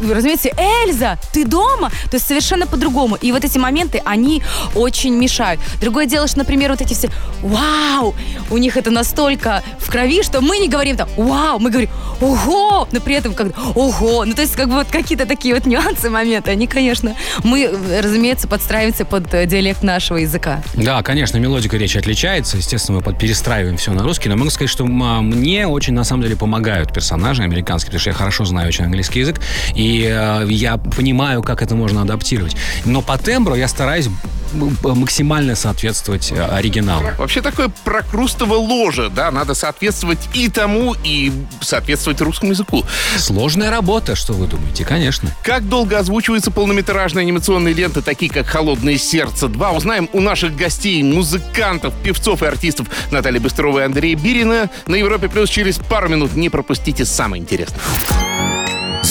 Вы 0.00 0.14
разумеете, 0.14 0.52
Эльза, 0.56 1.18
ты 1.32 1.44
дома? 1.44 1.90
То 2.10 2.16
есть 2.16 2.26
совершенно 2.26 2.66
по-другому. 2.66 3.16
И 3.16 3.32
вот 3.32 3.44
эти 3.44 3.58
моменты, 3.58 4.02
они 4.04 4.42
очень 4.74 5.14
мешают. 5.14 5.60
Другое 5.80 6.06
дело, 6.06 6.26
что, 6.26 6.38
например, 6.38 6.70
вот 6.70 6.80
эти 6.80 6.94
все 6.94 7.10
«Вау!» 7.42 8.14
У 8.50 8.58
них 8.58 8.76
это 8.76 8.90
настолько 8.90 9.62
в 9.78 9.90
крови, 9.90 10.22
что 10.22 10.40
мы 10.40 10.58
не 10.58 10.68
говорим 10.68 10.96
там 10.96 11.08
«Вау!» 11.16 11.58
Мы 11.58 11.70
говорим 11.70 11.90
«Ого!» 12.20 12.88
Но 12.92 13.00
при 13.00 13.14
этом 13.14 13.34
как 13.34 13.48
«Ого!» 13.74 14.24
Ну, 14.24 14.34
то 14.34 14.42
есть 14.42 14.56
как 14.56 14.68
бы 14.68 14.74
вот 14.74 14.88
какие-то 14.88 15.26
такие 15.26 15.54
вот 15.54 15.66
нюансы, 15.66 16.10
моменты, 16.10 16.50
они, 16.50 16.66
конечно, 16.66 17.14
мы, 17.44 17.70
разумеется, 18.02 18.48
подстраиваемся 18.48 19.04
под 19.04 19.32
э, 19.34 19.46
диалект 19.46 19.82
нашего 19.82 20.18
языка. 20.18 20.62
Да, 20.74 21.02
конечно, 21.02 21.38
мелодика 21.38 21.76
речи 21.76 21.98
отличается. 21.98 22.56
Естественно, 22.56 23.00
мы 23.04 23.14
перестраиваем 23.14 23.76
все 23.76 23.92
на 23.92 24.02
русский. 24.02 24.28
Но 24.28 24.36
могу 24.36 24.50
сказать, 24.50 24.70
что 24.70 24.84
а, 24.84 25.20
мне 25.20 25.66
очень, 25.66 25.94
на 25.94 26.04
самом 26.04 26.22
деле, 26.22 26.36
помогают 26.36 26.92
персонажи 26.92 27.42
американские, 27.42 27.90
потому 27.90 28.00
что 28.00 28.10
я 28.10 28.14
хорошо 28.14 28.44
знаю 28.44 28.68
очень 28.68 28.84
английский 28.84 29.20
язык. 29.20 29.40
И 29.74 29.85
э, 29.94 30.46
я 30.48 30.76
понимаю, 30.76 31.42
как 31.42 31.62
это 31.62 31.74
можно 31.74 32.02
адаптировать. 32.02 32.56
Но 32.84 33.02
по 33.02 33.18
тембру 33.18 33.54
я 33.54 33.68
стараюсь 33.68 34.08
максимально 34.52 35.54
соответствовать 35.54 36.32
э, 36.32 36.42
оригиналу. 36.42 37.06
Вообще 37.18 37.42
такое 37.42 37.70
прокрустово 37.84 38.54
ложе, 38.54 39.10
да, 39.10 39.30
надо 39.30 39.54
соответствовать 39.54 40.18
и 40.34 40.48
тому, 40.48 40.94
и 41.04 41.32
соответствовать 41.60 42.20
русскому 42.20 42.52
языку. 42.52 42.84
Сложная 43.16 43.70
работа, 43.70 44.14
что 44.14 44.32
вы 44.32 44.46
думаете, 44.46 44.84
конечно. 44.84 45.30
Как 45.42 45.68
долго 45.68 45.98
озвучиваются 45.98 46.50
полнометражные 46.50 47.22
анимационные 47.22 47.74
ленты, 47.74 48.02
такие 48.02 48.30
как 48.30 48.46
«Холодное 48.46 48.98
сердце 48.98 49.46
2», 49.46 49.76
узнаем 49.76 50.08
у 50.12 50.20
наших 50.20 50.56
гостей, 50.56 51.02
музыкантов, 51.02 51.94
певцов 52.02 52.42
и 52.42 52.46
артистов 52.46 52.88
Натальи 53.10 53.38
Быстровой 53.38 53.82
и 53.82 53.84
Андрея 53.84 54.16
Бирина 54.16 54.70
на 54.86 54.94
Европе 54.94 55.28
Плюс 55.28 55.50
через 55.50 55.76
пару 55.76 56.08
минут. 56.08 56.34
Не 56.34 56.48
пропустите 56.48 57.04
самое 57.04 57.42
интересное. 57.42 57.80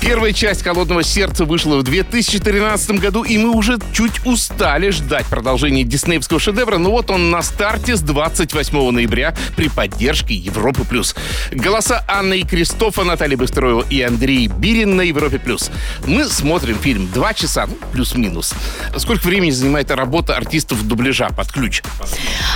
Первая 0.00 0.32
часть 0.32 0.62
«Холодного 0.62 1.02
сердца» 1.02 1.44
вышла 1.44 1.76
в 1.76 1.82
2013 1.82 2.92
году, 2.92 3.24
и 3.24 3.36
мы 3.36 3.50
уже 3.50 3.78
чуть 3.92 4.24
устали 4.24 4.90
ждать 4.90 5.26
продолжения 5.26 5.82
диснеевского 5.82 6.38
шедевра, 6.38 6.78
но 6.78 6.90
вот 6.90 7.10
он 7.10 7.30
на 7.30 7.42
старте 7.42 7.96
с 7.96 8.00
28 8.00 8.90
ноября 8.90 9.34
при 9.56 9.68
поддержке 9.68 10.34
Европы+. 10.34 10.84
плюс. 10.84 11.16
Голоса 11.50 12.04
Анны 12.06 12.38
и 12.38 12.44
Кристофа, 12.44 13.02
Натальи 13.02 13.34
Быстрова 13.34 13.84
и 13.90 14.00
Андрей 14.00 14.46
Бирин 14.46 14.96
на 14.96 15.02
Европе+. 15.02 15.38
плюс. 15.38 15.70
Мы 16.06 16.24
смотрим 16.26 16.78
фильм 16.78 17.10
два 17.12 17.34
часа, 17.34 17.66
ну, 17.66 17.76
плюс-минус. 17.92 18.54
Сколько 18.96 19.26
времени 19.26 19.50
занимает 19.50 19.90
работа 19.90 20.36
артистов 20.36 20.86
дубляжа 20.86 21.28
под 21.30 21.50
ключ? 21.52 21.82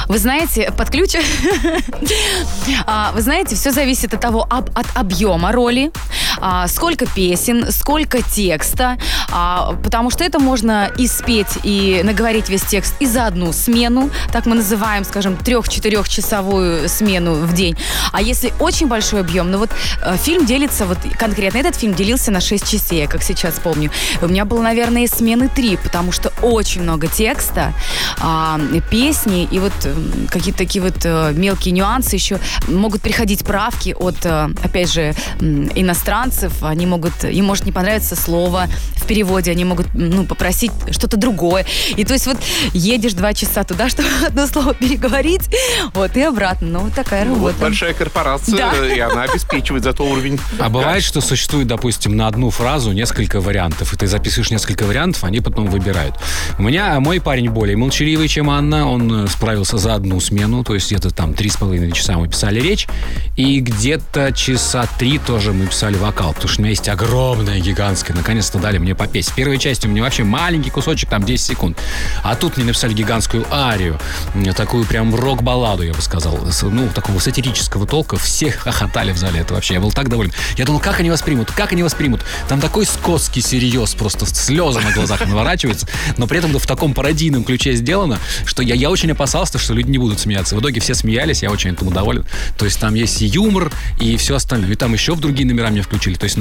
Вы 0.09 0.19
знаете, 0.19 0.73
под 0.77 0.91
ключ... 0.91 1.17
А, 2.87 3.13
Вы 3.13 3.23
знаете, 3.23 3.55
все 3.57 3.71
зависит 3.73 4.15
от 4.15 4.21
того, 4.21 4.47
от 4.49 4.87
объема 4.95 5.53
роли, 5.53 5.91
а, 6.39 6.67
сколько 6.69 7.07
песен, 7.07 7.32
сколько 7.37 8.23
текста, 8.23 8.99
а, 9.31 9.75
потому 9.83 10.11
что 10.11 10.25
это 10.25 10.39
можно 10.39 10.91
и 10.99 11.07
спеть, 11.07 11.59
и 11.63 12.03
наговорить 12.05 12.49
весь 12.49 12.63
текст 12.63 12.95
и 13.01 13.07
за 13.07 13.27
одну 13.27 13.53
смену, 13.53 14.11
так 14.33 14.47
мы 14.47 14.57
называем, 14.57 15.05
скажем, 15.05 15.37
трех-четырехчасовую 15.37 16.89
смену 16.89 17.35
в 17.35 17.53
день. 17.55 17.77
А 18.13 18.23
если 18.23 18.53
очень 18.61 18.89
большой 18.89 19.21
объем, 19.21 19.51
ну 19.51 19.59
вот 19.59 19.71
э, 20.05 20.17
фильм 20.17 20.47
делится, 20.47 20.87
вот 20.87 20.99
конкретно 21.19 21.59
этот 21.59 21.77
фильм 21.77 21.95
делился 21.95 22.31
на 22.31 22.41
6 22.41 22.71
частей, 22.71 23.01
я 23.01 23.07
как 23.07 23.23
сейчас 23.23 23.55
помню. 23.59 23.91
У 24.21 24.29
меня 24.29 24.45
было, 24.45 24.63
наверное, 24.63 25.07
смены 25.07 25.49
3, 25.49 25.79
потому 25.79 26.13
что 26.13 26.33
очень 26.43 26.83
много 26.83 27.07
текста, 27.07 27.73
а, 28.21 28.61
песни 28.91 29.49
и 29.51 29.59
вот 29.59 29.73
м, 29.85 30.29
какие-то 30.31 30.59
такие 30.59 30.83
вот 30.83 31.05
э, 31.05 31.33
мелкие 31.35 31.73
нюансы 31.73 32.17
еще 32.17 32.39
могут 32.69 33.03
приходить 33.03 33.45
правки 33.45 33.95
от, 33.99 34.25
э, 34.25 34.49
опять 34.63 34.93
же, 34.93 35.15
м, 35.41 35.71
иностранцев. 35.75 36.63
Они 36.63 36.87
могут, 36.87 37.22
им 37.29 37.45
может 37.47 37.65
не 37.67 37.73
понравиться 37.73 38.17
слово 38.17 38.67
в 38.97 39.07
переводе, 39.07 39.51
они 39.51 39.65
могут, 39.65 39.89
ну, 39.95 40.25
попросить 40.25 40.73
что-то 40.91 41.17
другое. 41.17 41.67
И 41.97 42.05
то 42.05 42.13
есть 42.13 42.27
вот 42.27 42.37
едешь 42.73 43.15
два 43.15 43.35
часа 43.35 43.65
туда, 43.65 43.89
чтобы 43.91 44.09
одно 44.27 44.47
слово 44.47 44.75
переговорить, 44.75 45.43
вот, 45.95 46.17
и 46.17 46.23
обратно. 46.23 46.69
Ну, 46.69 46.81
вот 46.81 46.95
такая 46.95 47.25
Вот 47.27 47.35
работа. 47.35 47.57
большая 47.61 47.95
корпорация, 47.95 48.57
Да. 48.57 48.87
и 48.87 48.99
она 48.99 49.25
обеспечивает 49.25 49.85
зато 49.85 50.05
уровень. 50.05 50.39
А 50.59 50.69
бывает, 50.69 51.03
что 51.03 51.21
существует, 51.21 51.67
допустим, 51.67 52.17
на 52.17 52.27
одну 52.29 52.51
фразу 52.51 52.93
несколько 52.93 53.41
вариантов, 53.41 53.93
и 53.93 53.97
ты 53.97 54.07
записываешь 54.07 54.51
несколько 54.51 54.85
вариантов, 54.85 55.25
они 55.25 55.41
потом 55.41 55.67
выбирают. 55.67 56.17
У 56.59 56.63
меня 56.63 56.99
мой 57.01 57.21
парень 57.21 57.51
более 57.51 57.77
молчаливый, 57.77 58.29
чем 58.29 58.51
Анна, 58.51 58.89
он 58.89 59.25
э, 59.25 59.29
справился 59.29 59.79
за 59.79 59.95
одну 59.95 60.21
смену, 60.21 60.65
то 60.65 60.75
есть 60.75 60.91
где-то 60.91 61.11
там 61.11 61.35
три 61.35 61.51
с 61.51 61.57
половиной 61.57 61.93
часа 61.93 62.15
мы 62.15 62.29
писали 62.29 62.61
речь, 62.61 62.87
и 63.37 63.61
где-то 63.61 64.33
часа 64.33 64.87
три 64.99 65.19
тоже 65.19 65.53
мы 65.53 65.67
писали 65.67 65.97
вокал, 65.97 66.33
потому 66.33 66.49
что 66.49 66.61
у 66.61 66.63
меня 66.63 66.71
есть 66.71 66.89
огромная, 67.13 67.61
гигантская, 67.61 68.17
наконец-то 68.17 68.59
дали 68.59 68.79
мне 68.79 68.95
попеть. 68.95 69.29
В 69.29 69.35
первой 69.35 69.59
части 69.59 69.87
у 69.87 69.91
меня 69.91 70.03
вообще 70.03 70.25
маленький 70.25 70.71
кусочек, 70.71 71.11
там 71.11 71.23
10 71.23 71.45
секунд, 71.45 71.79
а 72.23 72.35
тут 72.37 72.57
мне 72.57 72.65
написали 72.65 72.95
гигантскую 72.95 73.45
арию, 73.51 74.01
такую 74.57 74.87
прям 74.87 75.15
рок-балладу, 75.15 75.83
я 75.83 75.93
бы 75.93 76.01
сказал, 76.01 76.39
ну, 76.63 76.89
такого 76.89 77.19
сатирического 77.19 77.87
толка, 77.87 78.17
все 78.17 78.51
хохотали 78.51 79.13
в 79.13 79.19
зале, 79.19 79.41
это 79.41 79.53
вообще, 79.53 79.75
я 79.75 79.81
был 79.81 79.93
так 79.93 80.09
доволен. 80.09 80.33
Я 80.57 80.65
думал, 80.65 80.81
как 80.81 81.01
они 81.01 81.11
воспримут, 81.11 81.53
как 81.53 81.73
они 81.73 81.83
воспримут. 81.83 82.23
Там 82.49 82.63
такой 82.63 82.87
скотский 82.87 83.43
серьез, 83.43 83.95
просто 83.95 84.25
слезы 84.25 84.81
на 84.81 84.93
глазах 84.93 85.21
наворачиваются, 85.27 85.87
но 86.17 86.27
при 86.27 86.39
этом 86.39 86.59
в 86.59 86.67
таком 86.67 86.95
пародийном 86.95 87.45
ключе 87.45 87.75
сделано, 87.75 88.21
что 88.47 88.63
я, 88.63 88.75
я 88.75 88.91
очень 88.91 89.13
опасался, 89.13 89.59
что 89.59 89.75
люди 89.75 89.91
не 89.91 89.99
будут 89.99 90.19
смеяться. 90.19 90.57
В 90.57 90.61
итоге 90.61 90.81
все 90.81 90.95
смеялись, 90.95 91.43
я 91.43 91.51
очень 91.51 91.73
этому 91.73 91.91
доволен. 91.91 92.25
То 92.57 92.65
есть 92.65 92.81
там 92.81 92.95
есть 92.95 93.21
юмор, 93.21 93.71
и 94.01 94.17
все 94.17 94.37
остальное. 94.37 94.71
И 94.71 94.77
там 94.77 94.95
еще 94.95 95.13
в 95.13 95.21
другие 95.21 95.47
номера 95.47 95.69
мне 95.69 95.83
включили. 95.83 96.15
То 96.15 96.25
есть, 96.25 96.39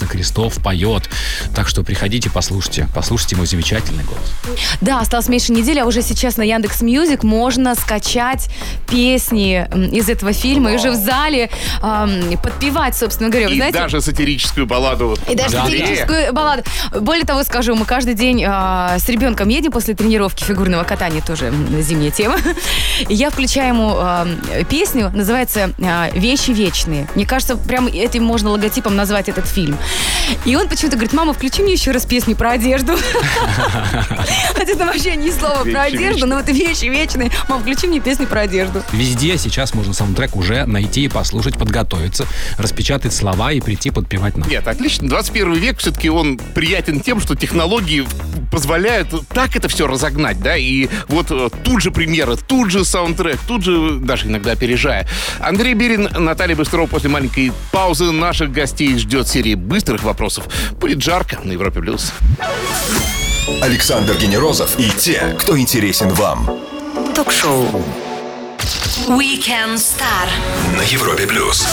наконец-то, 0.00 0.06
Крестов 0.06 0.62
поет. 0.62 1.08
Так 1.54 1.68
что 1.68 1.82
приходите, 1.82 2.30
послушайте. 2.30 2.88
Послушайте 2.94 3.36
мой 3.36 3.46
замечательный 3.46 4.04
голос. 4.04 4.58
Да, 4.80 5.00
осталось 5.00 5.28
меньше 5.28 5.52
недели, 5.52 5.78
а 5.80 5.86
уже 5.86 6.02
сейчас 6.02 6.36
на 6.36 6.42
Яндекс 6.42 6.82
Music 6.82 7.22
можно 7.22 7.74
скачать 7.74 8.48
песни 8.88 9.66
из 9.92 10.08
этого 10.08 10.32
фильма 10.32 10.72
и 10.72 10.76
уже 10.76 10.90
в 10.90 10.94
зале 10.96 11.50
ам, 11.82 12.10
подпевать, 12.42 12.96
собственно 12.96 13.30
говоря. 13.30 13.48
Вы 13.48 13.54
И 13.54 13.56
знаете, 13.56 13.78
даже 13.78 14.00
сатирическую 14.00 14.66
балладу. 14.66 15.16
и 15.30 15.34
даже 15.34 15.52
Да. 15.52 15.64
сатирическую 15.64 16.32
балладу. 16.32 16.62
Более 17.00 17.24
того, 17.24 17.42
скажу, 17.44 17.74
мы 17.74 17.84
каждый 17.84 18.14
день 18.14 18.44
а, 18.46 18.98
с 18.98 19.08
ребенком 19.08 19.48
едем 19.48 19.72
после 19.72 19.94
тренировки 19.94 20.44
фигурного 20.44 20.84
катания, 20.84 21.20
тоже 21.22 21.52
зимняя 21.80 22.10
тема. 22.10 22.36
Я 23.08 23.30
включаю 23.30 23.68
ему 23.74 23.92
а, 23.96 24.26
песню, 24.70 25.10
называется 25.14 25.70
а, 25.82 26.10
«Вещи 26.14 26.50
вечные». 26.50 27.06
Мне 27.14 27.26
кажется, 27.26 27.56
прям 27.56 27.86
этим 27.86 28.24
можно 28.24 28.50
логотипом 28.50 28.96
назвать 28.96 29.28
этот 29.28 29.46
фильм. 29.46 29.76
И 30.44 30.56
он 30.56 30.68
почему-то 30.68 30.96
говорит, 30.96 31.12
мама, 31.12 31.32
включи 31.32 31.62
мне 31.62 31.72
еще 31.72 31.90
раз 31.90 32.04
песню 32.04 32.36
про 32.36 32.52
одежду. 32.52 32.92
Хотя 34.54 34.72
это 34.72 34.86
вообще 34.86 35.16
ни 35.16 35.30
слова 35.30 35.64
про 35.64 35.82
одежду, 35.82 36.26
но 36.26 36.36
вот 36.36 36.48
вещи 36.48 36.86
вечные. 36.86 37.30
Мам, 37.48 37.62
включи 37.62 37.86
мне 37.86 38.00
песню 38.00 38.26
про 38.26 38.42
одежду. 38.42 38.82
Везде 38.92 39.38
сейчас 39.38 39.74
можно 39.74 39.92
саундтрек 39.92 40.36
уже 40.36 40.66
найти 40.66 41.04
и 41.04 41.08
послушать, 41.08 41.58
подготовиться, 41.58 42.26
распечатать 42.56 43.14
слова 43.14 43.52
и 43.52 43.60
прийти 43.60 43.90
подпевать 43.90 44.36
нам. 44.36 44.48
Нет, 44.48 44.66
отлично. 44.68 45.08
21 45.08 45.54
век 45.54 45.78
все-таки 45.78 46.10
он 46.10 46.38
приятен 46.54 47.00
тем, 47.00 47.20
что 47.20 47.34
технологии 47.34 48.06
позволяют 48.50 49.08
так 49.28 49.56
это 49.56 49.68
все 49.68 49.86
разогнать, 49.86 50.40
да, 50.40 50.56
и 50.56 50.88
вот 51.08 51.26
э, 51.30 51.48
тут 51.64 51.82
же 51.82 51.90
премьера, 51.90 52.36
тут 52.36 52.70
же 52.70 52.84
саундтрек, 52.84 53.38
тут 53.46 53.62
же 53.62 53.98
даже 53.98 54.26
иногда 54.26 54.52
опережая. 54.52 55.06
Андрей 55.38 55.74
Берин, 55.74 56.08
Наталья 56.16 56.56
Быстрова 56.56 56.86
после 56.86 57.10
маленькой 57.10 57.52
паузы 57.72 58.10
наших 58.10 58.50
гостей 58.50 58.96
ждет 58.98 59.28
серии 59.28 59.54
быстрых 59.78 60.02
вопросов. 60.02 60.48
Будет 60.80 61.00
жарко 61.00 61.38
на 61.44 61.52
Европе+. 61.52 61.80
плюс. 61.80 62.12
Александр 63.62 64.16
Генерозов 64.16 64.76
и 64.76 64.90
те, 64.90 65.36
кто 65.38 65.56
интересен 65.56 66.08
вам 66.14 66.50
Ток-шоу. 67.14 67.64
Weekend 69.06 69.76
Star. 69.76 70.28
на 70.76 70.82
Европе 70.82 71.28
плюс. 71.28 71.64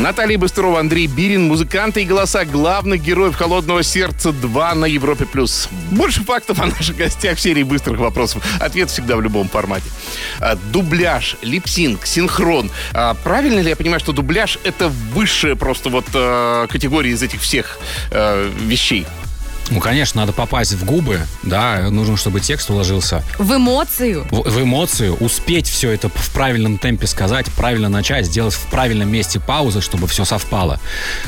Наталья 0.00 0.38
Быстрова, 0.38 0.80
Андрей 0.80 1.06
Бирин, 1.06 1.46
музыканты 1.46 2.02
и 2.02 2.06
голоса 2.06 2.46
главных 2.46 3.02
героев 3.02 3.36
«Холодного 3.36 3.82
сердца 3.82 4.30
2» 4.30 4.74
на 4.74 4.86
Европе+. 4.86 5.26
плюс. 5.26 5.68
Больше 5.90 6.24
фактов 6.24 6.58
о 6.58 6.66
наших 6.66 6.96
гостях 6.96 7.36
в 7.36 7.40
серии 7.40 7.62
быстрых 7.62 8.00
вопросов. 8.00 8.42
Ответ 8.60 8.88
всегда 8.88 9.16
в 9.16 9.20
любом 9.20 9.50
формате. 9.50 9.84
А, 10.40 10.56
Дубляж, 10.72 11.36
липсинг, 11.42 12.06
синхрон. 12.06 12.70
А, 12.94 13.12
Правильно 13.12 13.60
ли 13.60 13.68
я 13.68 13.76
понимаю, 13.76 14.00
что 14.00 14.12
дубляж— 14.12 14.58
это 14.64 14.88
высшая 14.88 15.54
просто 15.54 15.90
вот 15.90 16.06
э, 16.14 16.66
категория 16.70 17.10
из 17.10 17.22
этих 17.22 17.42
всех 17.42 17.78
вещей? 18.10 19.06
Ну, 19.70 19.80
конечно, 19.80 20.20
надо 20.20 20.32
попасть 20.32 20.72
в 20.72 20.84
губы, 20.84 21.20
да, 21.42 21.88
нужно, 21.90 22.16
чтобы 22.16 22.40
текст 22.40 22.70
уложился 22.70 23.22
В 23.38 23.54
эмоцию. 23.54 24.26
в, 24.30 24.42
в 24.42 24.62
эмоцию, 24.62 25.14
успеть 25.14 25.68
все 25.68 25.90
это 25.90 26.08
в 26.08 26.30
правильном 26.32 26.78
темпе 26.78 27.06
сказать, 27.06 27.46
правильно 27.56 27.88
начать, 27.88 28.26
сделать 28.26 28.54
в 28.54 28.66
правильном 28.66 29.10
месте 29.10 29.38
паузы, 29.38 29.80
чтобы 29.80 30.08
все 30.08 30.24
совпало. 30.24 30.80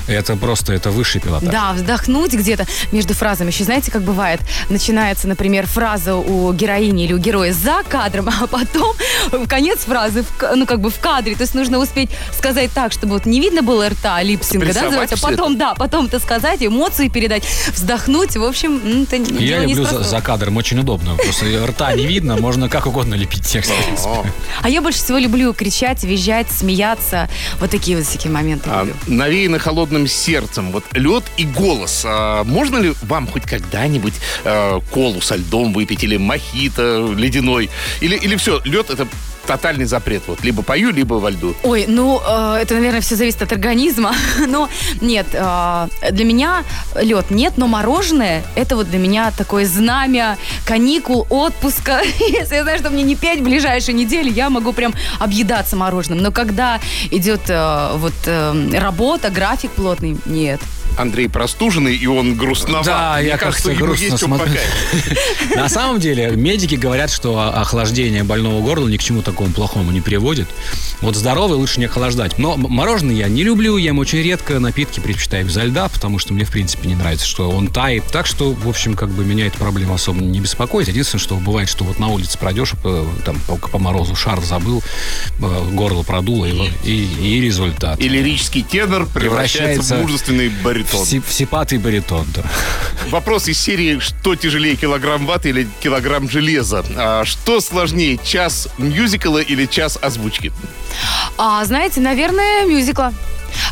Это 0.08 0.36
просто, 0.36 0.72
это 0.72 0.90
высший 0.90 1.20
пилотаж. 1.20 1.50
Да, 1.50 1.72
вздохнуть 1.72 2.32
где-то 2.32 2.66
между 2.90 3.14
фразами. 3.14 3.50
Еще 3.50 3.64
знаете, 3.64 3.90
как 3.90 4.02
бывает? 4.02 4.40
Начинается, 4.68 5.28
например, 5.28 5.66
фраза 5.66 6.14
у 6.16 6.52
героини 6.52 7.04
или 7.04 7.12
у 7.12 7.18
героя 7.18 7.52
за 7.52 7.82
кадром, 7.88 8.28
а 8.28 8.46
потом 8.46 8.94
в 9.30 9.46
конец 9.46 9.80
фразы, 9.80 10.24
ну, 10.54 10.66
как 10.66 10.80
бы 10.80 10.90
в 10.90 10.98
кадре. 10.98 11.34
То 11.36 11.42
есть 11.42 11.54
нужно 11.54 11.78
успеть 11.78 12.10
сказать 12.36 12.72
так, 12.72 12.92
чтобы 12.92 13.14
вот 13.14 13.26
не 13.26 13.40
видно 13.40 13.62
было 13.62 13.88
рта, 13.88 14.22
липсинга, 14.22 14.72
да, 14.74 15.06
а 15.10 15.16
потом, 15.20 15.56
да, 15.56 15.74
потом 15.74 16.06
это 16.06 16.18
сказать, 16.18 16.62
эмоции 16.62 17.08
передать, 17.08 17.44
вздохнуть. 17.72 18.31
В 18.38 18.44
общем, 18.44 19.04
это 19.04 19.16
Я 19.16 19.60
дело 19.60 19.70
люблю 19.70 19.84
за, 19.84 20.02
за 20.02 20.20
кадром, 20.20 20.56
очень 20.56 20.78
удобно. 20.78 21.16
Просто 21.16 21.46
рта 21.66 21.92
не 21.94 22.06
видно, 22.06 22.36
можно 22.36 22.68
как 22.68 22.86
угодно 22.86 23.14
лепить 23.14 23.44
текст. 23.46 23.72
А 24.62 24.68
я 24.68 24.80
больше 24.80 24.98
всего 24.98 25.18
люблю 25.18 25.52
кричать, 25.52 26.02
визжать, 26.04 26.50
смеяться. 26.50 27.28
Вот 27.60 27.70
такие 27.70 27.96
вот 27.96 28.06
всякие 28.06 28.32
моменты 28.32 28.68
А, 28.72 28.80
люблю. 28.84 28.94
навеяно 29.06 29.58
холодным 29.58 30.06
сердцем. 30.06 30.72
Вот 30.72 30.84
лед 30.92 31.24
и 31.36 31.44
голос. 31.44 32.02
А, 32.04 32.44
можно 32.44 32.78
ли 32.78 32.94
вам 33.02 33.26
хоть 33.26 33.44
когда-нибудь 33.44 34.14
э, 34.44 34.80
колу 34.90 35.20
со 35.20 35.36
льдом 35.36 35.72
выпить 35.72 36.04
или 36.04 36.16
мохито 36.16 37.12
ледяной? 37.16 37.70
Или, 38.00 38.16
или 38.16 38.36
все, 38.36 38.60
лед 38.64 38.90
это 38.90 39.06
тотальный 39.46 39.84
запрет. 39.84 40.22
Вот 40.26 40.42
либо 40.42 40.62
пою, 40.62 40.90
либо 40.90 41.14
во 41.14 41.30
льду. 41.30 41.54
Ой, 41.62 41.84
ну, 41.88 42.20
э, 42.26 42.58
это, 42.62 42.74
наверное, 42.74 43.00
все 43.00 43.16
зависит 43.16 43.42
от 43.42 43.52
организма. 43.52 44.14
Но 44.48 44.68
нет, 45.00 45.26
э, 45.32 45.88
для 46.10 46.24
меня 46.24 46.64
лед 47.00 47.30
нет, 47.30 47.54
но 47.56 47.66
мороженое 47.66 48.42
это 48.54 48.76
вот 48.76 48.88
для 48.88 48.98
меня 48.98 49.32
такое 49.36 49.66
знамя 49.66 50.36
каникул, 50.66 51.26
отпуска. 51.30 52.02
Если 52.18 52.54
я 52.54 52.62
знаю, 52.62 52.78
что 52.78 52.90
мне 52.90 53.02
не 53.02 53.16
петь 53.16 53.40
в 53.40 53.44
ближайшие 53.44 53.94
недели, 53.94 54.30
я 54.30 54.50
могу 54.50 54.72
прям 54.72 54.94
объедаться 55.18 55.76
мороженым. 55.76 56.18
Но 56.18 56.30
когда 56.30 56.80
идет 57.10 57.42
э, 57.48 57.92
вот 57.96 58.14
э, 58.26 58.78
работа, 58.78 59.30
график 59.30 59.70
плотный, 59.72 60.16
нет. 60.26 60.60
Андрей 60.98 61.28
простуженный, 61.28 61.96
и 61.96 62.06
он 62.06 62.36
грустноват. 62.36 62.86
Да, 62.86 63.16
Мне 63.18 63.28
я 63.28 63.38
кажется, 63.38 63.68
как-то 63.68 63.84
грустно 63.84 64.04
есть 64.04 64.18
смотрю. 64.18 64.52
На 65.54 65.68
самом 65.68 66.00
деле, 66.00 66.30
медики 66.30 66.74
говорят, 66.74 67.10
что 67.10 67.38
охлаждение 67.38 68.24
больного 68.24 68.60
горла 68.60 68.88
ни 68.88 68.96
к 68.96 69.02
чему 69.02 69.22
такому 69.22 69.52
плохому 69.52 69.90
не 69.90 70.00
приводит. 70.00 70.48
Вот 71.00 71.16
здоровый 71.16 71.56
лучше 71.56 71.80
не 71.80 71.86
охлаждать. 71.86 72.38
Но 72.38 72.56
мороженое 72.56 73.14
я 73.14 73.28
не 73.28 73.42
люблю, 73.42 73.76
ем 73.76 73.98
очень 73.98 74.22
редко, 74.22 74.58
напитки 74.58 75.00
предпочитаю 75.00 75.46
безо 75.46 75.64
льда, 75.64 75.88
потому 75.88 76.18
что 76.18 76.32
мне, 76.34 76.44
в 76.44 76.50
принципе, 76.50 76.88
не 76.88 76.94
нравится, 76.94 77.26
что 77.26 77.50
он 77.50 77.68
тает. 77.68 78.04
Так 78.12 78.26
что, 78.26 78.52
в 78.52 78.68
общем, 78.68 78.94
как 78.94 79.10
бы 79.10 79.24
меня 79.24 79.46
эта 79.46 79.58
проблема 79.58 79.94
особо 79.94 80.22
не 80.22 80.40
беспокоит. 80.40 80.88
Единственное, 80.88 81.22
что 81.22 81.36
бывает, 81.36 81.68
что 81.68 81.84
вот 81.84 81.98
на 81.98 82.08
улице 82.08 82.38
пройдешь, 82.38 82.72
там 83.24 83.36
по, 83.46 83.56
по 83.56 83.78
морозу 83.78 84.14
шарф 84.14 84.44
забыл, 84.44 84.82
э, 85.40 85.68
горло 85.72 86.02
продуло, 86.02 86.46
и, 86.46 86.70
и, 86.84 87.36
и 87.36 87.40
результат. 87.40 88.00
И 88.00 88.08
лирический 88.08 88.62
тенор 88.62 89.06
превращается, 89.06 89.58
Превращается 89.58 89.96
в 89.96 90.00
мужественный 90.02 90.48
баритон. 90.48 90.81
Си- 91.04 91.22
сипатый 91.28 91.78
баритон, 91.78 92.26
да. 92.34 92.42
Вопрос 93.10 93.48
из 93.48 93.60
серии 93.60 93.98
«Что 93.98 94.34
тяжелее, 94.36 94.76
килограмм 94.76 95.26
ваты 95.26 95.50
или 95.50 95.68
килограмм 95.80 96.28
железа?» 96.30 96.84
А 96.96 97.24
Что 97.24 97.60
сложнее, 97.60 98.18
час 98.22 98.68
мюзикла 98.78 99.38
или 99.38 99.66
час 99.66 99.98
озвучки? 100.00 100.52
А, 101.38 101.64
знаете, 101.64 102.00
наверное, 102.00 102.64
мюзикла. 102.66 103.12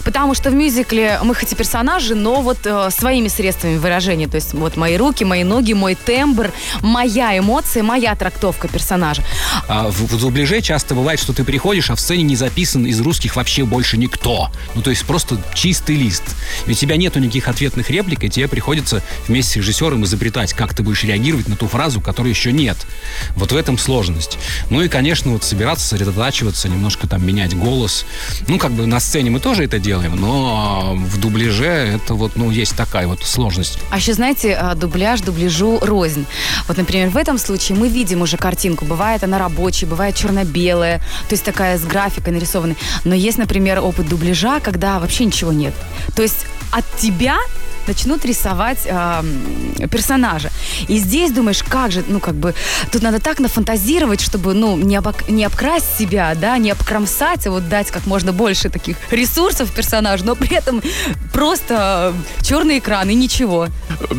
Потому 0.04 0.34
что 0.34 0.50
в 0.50 0.54
мюзикле 0.54 1.18
мы 1.22 1.34
хоть 1.34 1.52
и 1.52 1.54
персонажи, 1.54 2.14
но 2.14 2.40
вот 2.40 2.58
э, 2.64 2.90
своими 2.90 3.28
средствами 3.28 3.76
выражения. 3.76 4.28
То 4.28 4.36
есть 4.36 4.54
вот 4.54 4.76
мои 4.76 4.96
руки, 4.96 5.24
мои 5.24 5.44
ноги, 5.44 5.72
мой 5.72 5.94
тембр, 5.94 6.52
моя 6.80 7.38
эмоция, 7.38 7.82
моя 7.82 8.14
трактовка 8.14 8.68
персонажа. 8.68 9.22
А 9.68 9.90
в, 9.90 10.00
в 10.00 10.18
дубляже 10.18 10.60
часто 10.60 10.94
бывает, 10.94 11.20
что 11.20 11.32
ты 11.32 11.44
приходишь, 11.44 11.90
а 11.90 11.94
в 11.94 12.00
сцене 12.00 12.22
не 12.22 12.36
записан 12.36 12.86
из 12.86 13.00
русских 13.00 13.36
вообще 13.36 13.64
больше 13.64 13.96
никто. 13.96 14.50
Ну, 14.74 14.82
то 14.82 14.90
есть 14.90 15.04
просто 15.04 15.38
чистый 15.54 15.96
лист. 15.96 16.22
И 16.66 16.72
у 16.72 16.74
тебя 16.74 16.96
нету 16.96 17.18
никаких 17.18 17.48
ответных 17.48 17.90
реплик, 17.90 18.24
и 18.24 18.30
тебе 18.30 18.48
приходится 18.48 19.02
вместе 19.26 19.52
с 19.52 19.56
режиссером 19.56 20.04
изобретать, 20.04 20.52
как 20.52 20.74
ты 20.74 20.82
будешь 20.82 21.04
реагировать 21.04 21.48
на 21.48 21.56
ту 21.56 21.66
фразу, 21.66 22.00
которой 22.00 22.28
еще 22.28 22.52
нет. 22.52 22.76
Вот 23.36 23.52
в 23.52 23.56
этом 23.56 23.78
сложность. 23.78 24.38
Ну 24.70 24.82
и, 24.82 24.88
конечно, 24.88 25.32
вот 25.32 25.44
собираться, 25.44 25.86
сосредотачиваться, 25.86 26.68
немножко 26.68 27.06
там 27.06 27.26
менять 27.26 27.56
голос. 27.56 28.04
Ну, 28.48 28.58
как 28.58 28.72
бы 28.72 28.86
на 28.86 29.00
сцене 29.00 29.30
мы 29.30 29.40
тоже 29.40 29.64
это 29.70 29.78
делаем, 29.78 30.16
но 30.16 30.96
в 30.96 31.20
дубляже 31.20 31.64
это 31.64 32.14
вот, 32.14 32.32
ну, 32.34 32.50
есть 32.50 32.76
такая 32.76 33.06
вот 33.06 33.22
сложность. 33.22 33.78
А 33.90 33.98
еще, 33.98 34.14
знаете, 34.14 34.54
а, 34.54 34.74
дубляж, 34.74 35.20
дубляжу 35.20 35.78
рознь. 35.80 36.26
Вот, 36.66 36.76
например, 36.76 37.10
в 37.10 37.16
этом 37.16 37.38
случае 37.38 37.78
мы 37.78 37.88
видим 37.88 38.20
уже 38.22 38.36
картинку. 38.36 38.84
Бывает 38.84 39.22
она 39.22 39.38
рабочая, 39.38 39.86
бывает 39.86 40.16
черно-белая, 40.16 40.98
то 40.98 41.32
есть 41.34 41.44
такая 41.44 41.78
с 41.78 41.82
графикой 41.82 42.32
нарисованной. 42.32 42.76
Но 43.04 43.14
есть, 43.14 43.38
например, 43.38 43.78
опыт 43.78 44.08
дубляжа, 44.08 44.58
когда 44.58 44.98
вообще 44.98 45.24
ничего 45.24 45.52
нет. 45.52 45.74
То 46.16 46.22
есть 46.22 46.46
от 46.72 46.84
тебя 46.96 47.38
начнут 47.86 48.24
рисовать 48.24 48.86
а, 48.90 49.20
м, 49.20 49.88
персонажа. 49.88 50.50
И 50.88 50.98
здесь 50.98 51.32
думаешь, 51.32 51.62
как 51.62 51.92
же, 51.92 52.04
ну, 52.06 52.20
как 52.20 52.34
бы, 52.34 52.54
тут 52.92 53.02
надо 53.02 53.18
так 53.20 53.40
нафантазировать, 53.40 54.20
чтобы, 54.20 54.54
ну, 54.54 54.76
не, 54.76 54.96
обок- 54.96 55.28
не 55.30 55.44
обкрасть 55.44 55.98
себя, 55.98 56.34
да, 56.34 56.56
не 56.58 56.70
обкромсать, 56.70 57.46
а 57.46 57.50
вот 57.50 57.68
дать 57.68 57.90
как 57.90 58.06
можно 58.06 58.32
больше 58.32 58.68
таких 58.70 58.96
ресурсов 59.10 59.70
персонажу, 59.72 60.24
но 60.24 60.34
при 60.34 60.54
этом 60.56 60.82
просто 61.32 62.14
черный 62.42 62.78
экран 62.78 63.08
и 63.10 63.14
ничего. 63.14 63.68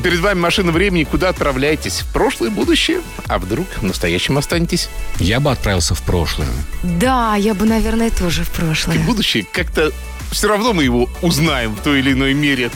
Перед 0.03 0.19
вами 0.19 0.39
машина 0.39 0.71
времени. 0.71 1.03
Куда 1.03 1.29
отправляетесь? 1.29 2.01
В 2.01 2.13
прошлое, 2.13 2.49
будущее? 2.49 3.01
А 3.27 3.37
вдруг 3.39 3.67
в 3.77 3.83
настоящем 3.83 4.37
останетесь? 4.37 4.89
Я 5.19 5.39
бы 5.39 5.51
отправился 5.51 5.95
в 5.95 6.01
прошлое. 6.01 6.47
Да, 6.83 7.35
я 7.35 7.53
бы, 7.53 7.65
наверное, 7.65 8.09
тоже 8.09 8.43
в 8.43 8.49
прошлое. 8.51 8.97
Будущее 8.99 9.45
как-то 9.51 9.91
все 10.31 10.47
равно 10.47 10.73
мы 10.73 10.83
его 10.83 11.09
узнаем 11.21 11.75
в 11.75 11.81
той 11.81 11.99
или 11.99 12.13
иной 12.13 12.33
мере. 12.33 12.71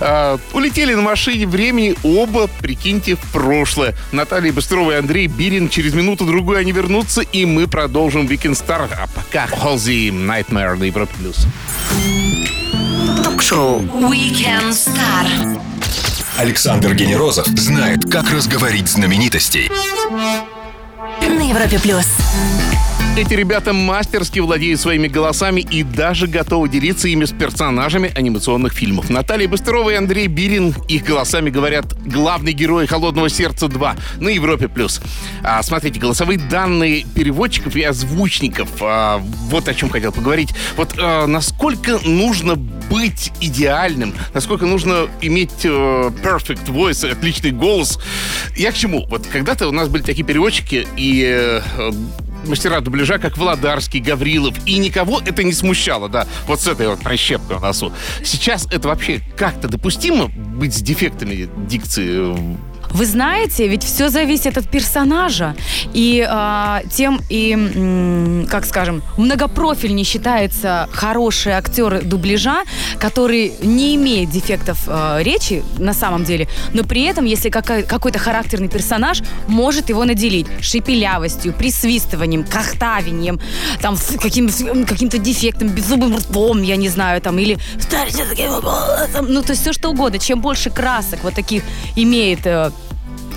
А, 0.00 0.38
улетели 0.52 0.94
на 0.94 1.02
машине 1.02 1.46
времени 1.46 1.94
оба, 2.02 2.48
прикиньте, 2.60 3.16
в 3.16 3.32
прошлое. 3.32 3.94
Наталья 4.12 4.52
Быстрова 4.52 4.92
и 4.92 4.94
Андрей 4.94 5.26
Бирин. 5.26 5.68
Через 5.68 5.94
минуту-другую 5.94 6.58
они 6.58 6.72
вернутся, 6.72 7.22
и 7.22 7.44
мы 7.44 7.66
продолжим 7.66 8.26
Weekend 8.26 8.52
Star. 8.52 8.88
А 8.96 9.08
пока 9.14 9.46
Halsey 9.46 10.10
Nightmare 10.10 10.76
на 10.76 10.84
Европе+. 10.84 11.12
плюс. 11.18 11.46
Ток-шоу 13.24 13.80
Weekend 13.80 14.70
Star. 14.70 15.60
Александр 16.36 16.94
Генерозов 16.94 17.46
знает, 17.46 18.10
как 18.10 18.30
разговорить 18.30 18.88
знаменитостей. 18.88 19.70
На 21.20 21.48
Европе 21.48 21.78
плюс. 21.78 22.06
Эти 23.14 23.34
ребята 23.34 23.74
мастерски 23.74 24.38
владеют 24.38 24.80
своими 24.80 25.06
голосами 25.06 25.60
и 25.60 25.82
даже 25.82 26.26
готовы 26.26 26.70
делиться 26.70 27.08
ими 27.08 27.26
с 27.26 27.30
персонажами 27.30 28.10
анимационных 28.14 28.72
фильмов. 28.72 29.10
Наталья 29.10 29.46
Быстрова 29.48 29.90
и 29.90 29.94
Андрей 29.94 30.28
Бирин 30.28 30.74
их 30.88 31.04
голосами 31.04 31.50
говорят 31.50 31.92
главный 32.06 32.54
герой 32.54 32.86
«Холодного 32.86 33.28
сердца 33.28 33.66
2» 33.66 33.98
на 34.18 34.28
Европе+. 34.30 34.66
плюс. 34.66 35.02
А, 35.42 35.62
смотрите, 35.62 36.00
голосовые 36.00 36.38
данные 36.38 37.04
переводчиков 37.14 37.76
и 37.76 37.82
озвучников. 37.82 38.70
А, 38.80 39.18
вот 39.18 39.68
о 39.68 39.74
чем 39.74 39.90
хотел 39.90 40.12
поговорить. 40.12 40.54
Вот 40.78 40.94
а, 40.98 41.26
насколько 41.26 41.98
нужно 42.06 42.54
быть 42.54 43.30
идеальным, 43.42 44.14
насколько 44.32 44.64
нужно 44.64 45.06
иметь 45.20 45.64
э, 45.64 45.68
perfect 45.68 46.66
voice, 46.66 47.10
отличный 47.10 47.50
голос. 47.50 47.98
Я 48.56 48.72
к 48.72 48.74
чему? 48.74 49.04
Вот 49.08 49.26
когда-то 49.26 49.68
у 49.68 49.72
нас 49.72 49.88
были 49.88 50.02
такие 50.02 50.24
переводчики 50.24 50.86
и 50.96 51.26
э, 51.26 51.60
мастера 52.46 52.80
дубляжа, 52.80 53.18
как 53.18 53.36
Володарский, 53.38 54.00
Гаврилов, 54.00 54.54
и 54.66 54.78
никого 54.78 55.20
это 55.24 55.42
не 55.42 55.52
смущало, 55.52 56.08
да, 56.08 56.26
вот 56.46 56.60
с 56.60 56.66
этой 56.66 56.88
вот 56.88 57.00
прищепкой 57.00 57.58
в 57.58 57.62
носу. 57.62 57.92
Сейчас 58.24 58.66
это 58.70 58.88
вообще 58.88 59.20
как-то 59.36 59.68
допустимо 59.68 60.26
быть 60.26 60.74
с 60.74 60.80
дефектами 60.82 61.48
дикции? 61.66 62.34
Вы 62.94 63.06
знаете, 63.06 63.68
ведь 63.68 63.84
все 63.84 64.08
зависит 64.08 64.58
от 64.58 64.68
персонажа. 64.68 65.54
И 65.94 66.26
а, 66.28 66.82
тем 66.90 67.20
и, 67.28 68.46
как 68.50 68.64
скажем, 68.64 69.02
многопрофильнее 69.16 70.04
считается 70.04 70.88
хороший 70.92 71.52
актер 71.52 72.02
дубляжа, 72.04 72.62
который 72.98 73.52
не 73.62 73.96
имеет 73.96 74.30
дефектов 74.30 74.78
а, 74.86 75.18
речи 75.20 75.62
на 75.78 75.94
самом 75.94 76.24
деле, 76.24 76.48
но 76.72 76.84
при 76.84 77.02
этом, 77.02 77.24
если 77.24 77.48
какой-то 77.50 78.18
характерный 78.18 78.68
персонаж 78.68 79.22
может 79.48 79.88
его 79.88 80.04
наделить 80.04 80.46
шепелявостью, 80.60 81.52
присвистыванием, 81.52 82.44
кахтавением, 82.44 83.40
там, 83.80 83.96
каким, 84.20 84.48
каким-то 84.84 85.18
дефектом, 85.18 85.68
беззубым 85.68 86.16
ртом, 86.16 86.62
я 86.62 86.76
не 86.76 86.88
знаю, 86.88 87.20
там, 87.20 87.38
или 87.38 87.58
ну, 89.28 89.42
то 89.42 89.50
есть 89.50 89.62
все 89.62 89.72
что 89.72 89.90
угодно. 89.90 90.18
Чем 90.18 90.40
больше 90.40 90.70
красок 90.70 91.20
вот 91.22 91.34
таких 91.34 91.62
имеет 91.96 92.46
э, 92.46 92.70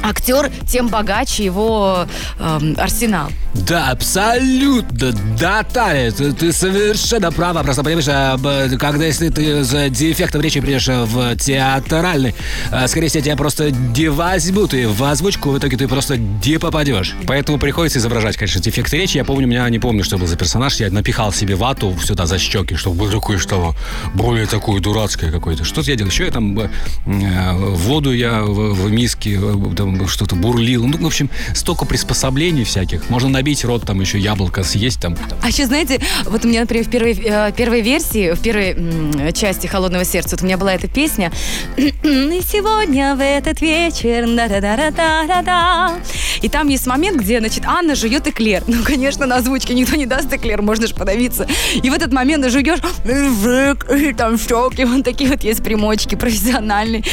актер, 0.03 0.51
тем 0.67 0.88
богаче 0.88 1.45
его 1.45 2.08
эм, 2.39 2.75
арсенал. 2.77 3.29
Да, 3.53 3.91
абсолютно, 3.91 5.13
да, 5.39 5.63
Таня, 5.63 6.12
ты, 6.12 6.34
ты 6.34 6.51
совершенно 6.51 7.31
права. 7.31 7.63
Просто 7.63 7.84
понимаешь, 7.84 8.77
когда 8.77 9.05
если 9.05 9.29
ты 9.29 9.63
за 9.63 9.89
дефектом 9.89 10.41
речи 10.41 10.60
придешь 10.60 10.88
в 10.88 11.36
театральный, 11.38 12.36
а, 12.71 12.88
скорее 12.88 13.08
всего, 13.08 13.23
тебя 13.23 13.36
просто 13.36 13.71
не 13.71 14.10
возьмут, 14.10 14.73
и 14.73 14.86
в 14.86 15.03
озвучку 15.03 15.51
в 15.51 15.58
итоге 15.58 15.77
ты 15.77 15.88
просто 15.88 16.17
не 16.17 16.60
попадешь. 16.60 17.15
Поэтому 17.27 17.58
приходится 17.58 17.99
изображать, 17.99 18.38
конечно, 18.38 18.62
дефекты 18.62 18.97
речи. 18.97 19.17
Я 19.17 19.23
помню, 19.23 19.47
меня 19.47 19.67
не 19.69 19.79
помню, 19.79 20.03
что 20.03 20.17
был 20.17 20.27
за 20.27 20.36
персонаж. 20.36 20.75
Я 20.79 20.89
напихал 20.91 21.31
себе 21.31 21.55
вату 21.55 21.95
сюда 22.03 22.25
за 22.25 22.38
щеки, 22.38 22.75
чтобы 22.75 22.97
был 22.97 23.12
такой, 23.12 23.38
что 23.38 23.75
более 24.13 24.47
такое 24.47 24.81
дурацкое 24.81 25.31
какое-то. 25.31 25.63
Что 25.63 25.81
я 25.81 25.95
делал? 25.95 26.12
Еще 26.12 26.25
я 26.25 26.31
там 26.31 26.58
э, 26.60 26.69
воду 27.05 28.13
я 28.13 28.41
в, 28.41 28.73
в 28.73 28.91
миске 28.91 29.36
э, 29.36 29.53
там 29.86 30.08
что-то 30.08 30.36
бурлил. 30.36 30.86
Ну, 30.86 30.98
в 30.98 31.06
общем, 31.06 31.30
столько 31.54 31.86
приспособлений 31.86 32.63
всяких. 32.63 33.10
Можно 33.10 33.30
набить 33.30 33.63
рот, 33.65 33.84
там 33.86 34.02
еще 34.02 34.17
яблоко 34.19 34.63
съесть 34.63 35.02
там. 35.02 35.15
А 35.41 35.48
еще, 35.48 35.65
знаете, 35.65 36.00
вот 36.26 36.45
у 36.45 36.48
меня, 36.48 36.62
например, 36.62 36.86
в 36.86 36.89
первой, 36.89 37.13
э, 37.13 37.52
первой 37.56 37.82
версии, 37.82 38.34
в 38.34 38.39
первой 38.39 38.71
м, 38.71 39.34
части 39.34 39.67
«Холодного 39.67 40.06
сердца», 40.06 40.36
вот 40.36 40.43
у 40.43 40.45
меня 40.45 40.58
была 40.58 40.74
эта 40.74 40.88
песня 40.88 41.32
«И 41.78 41.91
сегодня 42.02 43.15
в 43.15 43.21
этот 43.21 43.62
вечер 43.62 44.26
да-да-да-да-да-да». 44.28 45.95
И 46.41 46.50
там 46.50 46.67
есть 46.67 46.88
момент, 46.88 47.21
где, 47.21 47.39
значит, 47.39 47.63
Анна 47.65 47.95
жует 47.95 48.28
эклер. 48.28 48.63
Ну, 48.67 48.84
конечно, 48.84 49.26
на 49.26 49.38
озвучке 49.38 49.74
никто 49.74 49.95
не 49.95 50.06
даст 50.06 50.32
эклер, 50.32 50.62
можно 50.62 50.88
же 50.88 50.95
подавиться. 50.95 51.48
И 51.76 51.89
в 51.89 51.93
этот 51.93 52.12
момент 52.12 52.50
жуешь, 52.50 52.80
и 53.06 54.13
там 54.13 54.38
щеки, 54.38 54.86
вот 54.86 55.04
такие 55.04 55.30
вот 55.30 55.43
есть 55.43 55.63
примочки 55.63 56.15
профессиональные. 56.15 57.04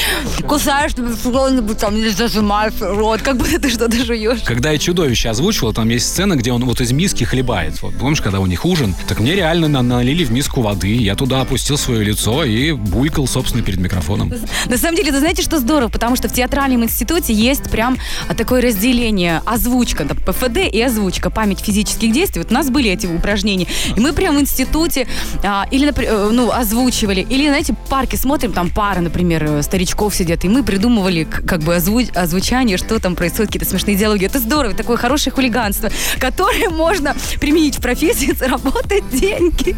Кусаешь, 0.46 0.92
что-нибудь 0.92 1.78
там, 1.78 1.96
или 1.96 2.08
зажимаешь 2.08 2.62
рот, 2.81 3.22
как 3.22 3.37
будто 3.37 3.59
ты 3.61 3.70
что-то 3.70 4.05
жуешь. 4.05 4.40
Когда 4.44 4.70
я 4.70 4.79
чудовище 4.79 5.29
озвучивал, 5.31 5.72
там 5.72 5.88
есть 5.88 6.07
сцена, 6.09 6.37
где 6.37 6.53
он 6.53 6.64
вот 6.64 6.81
из 6.81 6.92
миски 6.92 7.25
хлебает. 7.25 7.81
Вот, 7.83 7.94
помнишь, 7.96 8.20
когда 8.20 8.40
у 8.40 8.46
них 8.46 8.64
ужин? 8.64 8.94
Так 9.09 9.20
мне 9.20 9.35
реально 9.35 9.68
на- 9.68 9.83
налили 9.83 10.25
в 10.25 10.31
миску 10.33 10.61
воды, 10.62 10.94
я 10.96 11.14
туда 11.14 11.40
опустил 11.40 11.77
свое 11.79 12.05
лицо 12.05 12.44
и 12.44 12.72
буйкал, 12.72 13.27
собственно, 13.27 13.62
перед 13.64 13.79
микрофоном. 13.81 14.33
На 14.66 14.77
самом 14.79 14.96
деле, 14.96 15.12
вы 15.12 15.18
знаете, 15.18 15.42
что 15.42 15.59
здорово? 15.59 15.88
Потому 15.88 16.16
что 16.16 16.29
в 16.29 16.33
театральном 16.33 16.85
институте 16.85 17.33
есть 17.33 17.70
прям 17.70 17.96
а, 18.29 18.35
такое 18.35 18.62
разделение. 18.62 19.40
озвучка, 19.46 20.05
да, 20.05 20.14
ПФД 20.14 20.59
и 20.72 20.81
озвучка, 20.81 21.31
память 21.31 21.61
физических 21.61 22.12
действий. 22.12 22.42
Вот 22.42 22.51
у 22.51 22.55
нас 22.55 22.70
были 22.70 22.90
эти 22.90 23.07
упражнения. 23.07 23.66
И 23.96 24.01
мы 24.01 24.12
прям 24.12 24.37
в 24.37 24.40
институте 24.40 25.07
а, 25.42 25.66
или, 25.70 25.88
напри- 25.88 26.07
э, 26.09 26.31
ну, 26.33 26.51
озвучивали. 26.53 27.27
Или, 27.29 27.48
знаете, 27.48 27.72
в 27.75 27.88
парке 27.88 28.16
смотрим, 28.16 28.53
там 28.53 28.70
пары, 28.70 29.01
например, 29.01 29.44
э, 29.44 29.62
старичков 29.62 30.14
сидят, 30.14 30.44
и 30.44 30.48
мы 30.48 30.62
придумывали 30.62 31.25
как 31.25 31.61
бы 31.62 31.75
озву- 31.77 32.11
озвучание, 32.52 32.76
что 32.76 32.98
там 33.00 33.16
происходит, 33.16 33.48
какие-то 33.48 33.68
смешные 33.68 33.96
диалоги. 33.96 34.26
Это 34.26 34.38
здорово, 34.38 34.74
такое 34.74 34.96
хорошее 34.96 35.32
хулиганство, 35.32 35.90
которое 36.18 36.68
можно 36.68 37.16
применить 37.40 37.78
в 37.78 37.80
профессии, 37.80 38.32
заработать 38.32 39.08
деньги. 39.10 39.74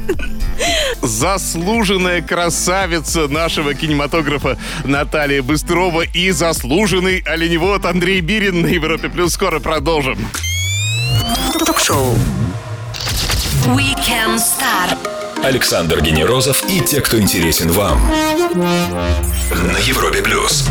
Заслуженная 1.00 2.20
красавица 2.20 3.28
нашего 3.28 3.74
кинематографа 3.74 4.58
Наталья 4.84 5.42
Быстрова 5.42 6.02
и 6.02 6.30
заслуженный 6.30 7.18
оленевод 7.18 7.84
Андрей 7.84 8.20
Бирин 8.20 8.62
на 8.62 8.66
Европе 8.66 9.08
Плюс. 9.08 9.34
Скоро 9.34 9.60
продолжим. 9.60 10.18
Ток-шоу. 11.64 12.16
Weekend 13.66 14.38
Star. 14.38 14.96
Александр 15.44 16.00
Генерозов 16.00 16.64
и 16.68 16.80
те, 16.80 17.00
кто 17.00 17.20
интересен 17.20 17.70
вам. 17.70 18.00
На 18.54 19.78
Европе 19.78 20.22
плюс. 20.22 20.66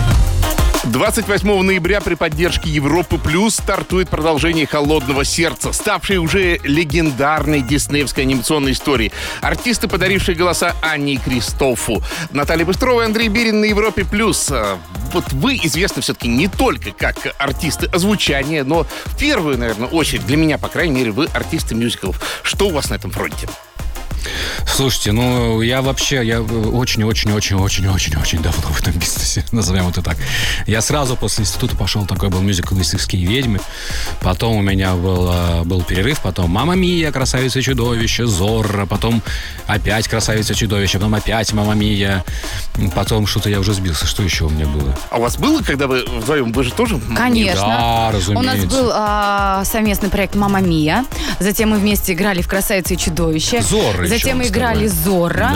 28 0.86 1.62
ноября 1.62 2.02
при 2.02 2.16
поддержке 2.16 2.70
Европы 2.70 3.18
Плюс 3.18 3.56
стартует 3.56 4.10
продолжение 4.10 4.68
«Холодного 4.68 5.24
сердца», 5.24 5.72
ставшей 5.72 6.18
уже 6.18 6.60
легендарной 6.64 7.62
диснеевской 7.62 8.26
анимационной 8.26 8.74
историей. 8.74 9.14
Артисты, 9.40 9.88
подарившие 9.88 10.36
голоса 10.36 10.76
Анне 10.82 11.14
и 11.14 11.18
Кристофу. 11.18 12.04
Наталья 12.32 12.66
Быстрова 12.66 13.02
и 13.02 13.06
Андрей 13.06 13.30
Берин 13.30 13.62
на 13.62 13.66
Европе 13.66 14.04
Плюс. 14.04 14.50
А, 14.52 14.78
Вот 15.14 15.32
вы 15.32 15.56
известны 15.56 16.02
все-таки 16.02 16.28
не 16.28 16.50
только 16.50 16.92
как 16.92 17.34
артисты 17.38 17.86
озвучания, 17.86 18.66
но 18.66 18.86
в 19.06 19.18
первую, 19.18 19.58
наверное, 19.58 19.88
очередь, 19.88 20.26
для 20.26 20.36
меня, 20.36 20.58
по 20.58 20.68
крайней 20.68 20.96
мере, 20.96 21.12
вы 21.12 21.28
артисты 21.28 21.76
мюзиклов. 21.76 22.20
Что 22.44 22.68
у 22.68 22.72
вас 22.72 22.90
на 22.90 22.96
этом 22.96 23.10
фронте? 23.10 23.48
Слушайте, 24.68 25.12
ну 25.12 25.62
я 25.62 25.82
вообще, 25.82 26.26
я 26.26 26.42
очень-очень-очень-очень-очень-очень 26.42 28.42
давно 28.42 28.70
в 28.70 28.82
этом 28.82 28.94
бизнесе, 28.94 29.44
назовем 29.52 29.90
это 29.90 30.02
так. 30.02 30.18
Я 30.68 30.82
сразу 30.82 31.16
после 31.16 31.44
института 31.44 31.76
пошел, 31.76 32.06
такой 32.06 32.30
был 32.30 32.42
мюзикл 32.42 32.80
«Иссыкские 32.80 33.26
ведьмы». 33.26 33.60
Потом 34.22 34.58
у 34.58 34.62
меня 34.62 34.94
был, 34.94 35.30
э, 35.32 35.64
был 35.64 35.84
перерыв, 35.84 36.22
потом 36.22 36.50
«Мама 36.50 36.76
Мия», 36.76 37.12
«Красавица 37.12 37.60
и 37.60 37.62
чудовище», 37.62 38.26
«Зорро», 38.26 38.86
потом 38.86 39.22
опять 39.68 40.08
«Красавица 40.08 40.54
и 40.54 40.56
чудовище», 40.56 40.98
потом 40.98 41.16
опять 41.16 41.52
«Мама 41.54 41.74
Мия», 41.74 42.24
потом 42.96 43.28
что-то 43.28 43.50
я 43.50 43.60
уже 43.60 43.74
сбился, 43.74 44.06
что 44.06 44.24
еще 44.24 44.46
у 44.46 44.50
меня 44.50 44.66
было? 44.66 44.98
А 45.10 45.18
у 45.18 45.22
вас 45.22 45.38
было, 45.38 45.62
когда 45.62 45.88
вы 45.88 46.06
вдвоем, 46.06 46.52
вы 46.52 46.64
же 46.64 46.72
тоже? 46.72 47.00
Конечно. 47.16 47.62
Да, 47.62 48.10
У 48.10 48.42
нас 48.42 48.56
разумеется. 48.56 48.68
был 48.68 48.92
а, 48.94 49.64
совместный 49.66 50.10
проект 50.10 50.36
«Мама 50.36 50.62
Мия». 50.62 51.06
Затем 51.40 51.70
мы 51.70 51.78
вместе 51.78 52.14
играли 52.14 52.42
в 52.42 52.48
«Красавица 52.48 52.94
и 52.94 52.98
чудовище». 52.98 53.62
Зорро 53.62 54.06
Затем 54.18 54.38
мы 54.40 54.48
играли 54.48 54.88
тобой. 54.88 55.04
«Зорро». 55.04 55.52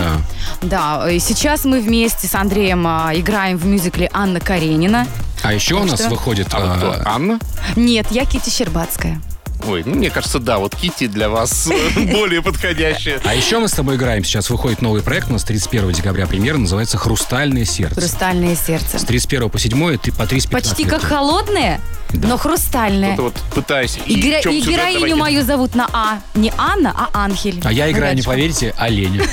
Да. 0.62 1.10
И 1.10 1.18
сейчас 1.18 1.64
мы 1.64 1.80
вместе 1.80 2.26
с 2.26 2.34
Андреем 2.34 2.86
а, 2.86 3.10
играем 3.14 3.56
в 3.56 3.66
мюзикле 3.66 4.10
«Анна 4.12 4.40
Каренина». 4.40 5.06
А 5.42 5.52
еще 5.52 5.76
у 5.76 5.84
нас 5.84 6.00
что? 6.00 6.10
выходит... 6.10 6.48
А 6.52 6.78
э, 6.82 7.02
Анна? 7.04 7.38
Нет, 7.76 8.08
я 8.10 8.24
Кити 8.24 8.50
Щербацкая. 8.50 9.20
Ой, 9.66 9.82
ну 9.84 9.96
мне 9.96 10.10
кажется, 10.10 10.38
да, 10.38 10.58
вот 10.58 10.74
Кити 10.74 11.06
для 11.08 11.28
вас 11.28 11.68
более 11.96 12.42
подходящая. 12.42 13.20
А 13.24 13.34
еще 13.34 13.58
мы 13.58 13.68
с 13.68 13.72
тобой 13.72 13.96
играем. 13.96 14.24
Сейчас 14.24 14.50
выходит 14.50 14.80
новый 14.82 15.02
проект. 15.02 15.28
У 15.30 15.32
нас 15.32 15.44
31 15.44 15.92
декабря 15.92 16.26
премьера. 16.26 16.56
Называется 16.58 16.96
«Хрустальное 16.98 17.64
сердце». 17.64 18.00
«Хрустальное 18.00 18.56
сердце». 18.56 18.98
С 18.98 19.04
31 19.04 19.50
по 19.50 19.58
7 19.58 19.98
ты 19.98 20.12
по 20.12 20.26
три 20.26 20.40
спектакля. 20.40 20.68
Почти 20.68 20.84
как 20.84 21.02
холодное, 21.02 21.80
но 22.12 22.38
хрустальное. 22.38 23.16
Вот 23.16 23.34
пытаюсь. 23.54 23.98
И, 24.06 24.14
геро- 24.20 24.50
и 24.50 24.60
героиню 24.60 25.16
мою 25.16 25.44
зовут 25.44 25.74
на 25.74 25.88
А. 25.92 26.20
Не 26.34 26.52
Анна, 26.56 26.94
а 26.96 27.24
Анхель. 27.24 27.60
А 27.64 27.72
я 27.72 27.90
играю, 27.90 28.14
не 28.14 28.22
поверите, 28.22 28.74
оленя. 28.78 29.24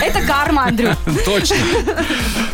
Это 0.00 0.20
карма, 0.22 0.66
Андрю. 0.66 0.94
Точно. 1.24 1.56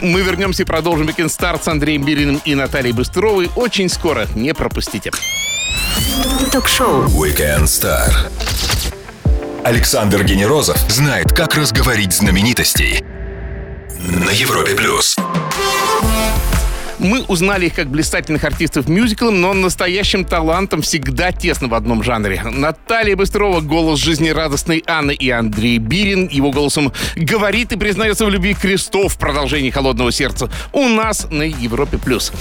Мы 0.01 0.23
вернемся 0.23 0.63
и 0.63 0.67
продолжим 0.67 1.07
Weekend 1.07 1.27
Start 1.27 1.63
с 1.63 1.69
Андреем 1.69 2.03
Бириным 2.05 2.41
и 2.45 2.55
Натальей 2.55 2.93
Быстровой 2.93 3.51
очень 3.55 3.89
скоро. 3.89 4.27
Не 4.35 4.55
пропустите. 4.55 5.11
Ток-шоу. 6.53 7.07
Weekend 7.07 7.65
Star. 7.65 8.11
Александр 9.65 10.23
Генерозов 10.23 10.79
знает, 10.89 11.33
как 11.33 11.57
разговорить 11.57 12.13
знаменитостей. 12.13 13.03
На 13.99 14.31
Европе 14.31 14.75
плюс. 14.75 15.17
Мы 16.99 17.23
узнали 17.25 17.67
их 17.67 17.75
как 17.75 17.89
блистательных 17.89 18.45
артистов 18.45 18.89
мюзиклом, 18.89 19.41
но 19.41 19.53
настоящим 19.53 20.25
талантом 20.25 20.83
всегда 20.83 21.33
тесно 21.33 21.69
в 21.69 21.75
одном 21.75 22.03
жанре. 22.05 22.41
Наталья 22.45 23.17
Быстрова— 23.17 23.61
голос 23.63 23.99
жизнерадостной 23.99 24.85
Анны 24.87 25.13
и 25.13 25.29
Андрей 25.31 25.79
Бирин. 25.79 26.29
Его 26.29 26.53
голосом 26.53 26.93
говорит 27.17 27.73
и 27.73 27.77
признается 27.77 28.25
в 28.25 28.31
любви 28.31 28.55
Крестов 28.55 29.15
в 29.15 29.19
продолжении 29.19 29.71
«Холодного 29.71 30.13
сердца» 30.13 30.49
у 30.73 30.89
нас 30.89 31.27
на 31.31 31.43
Европе+. 31.43 31.99
плюс. 31.99 32.33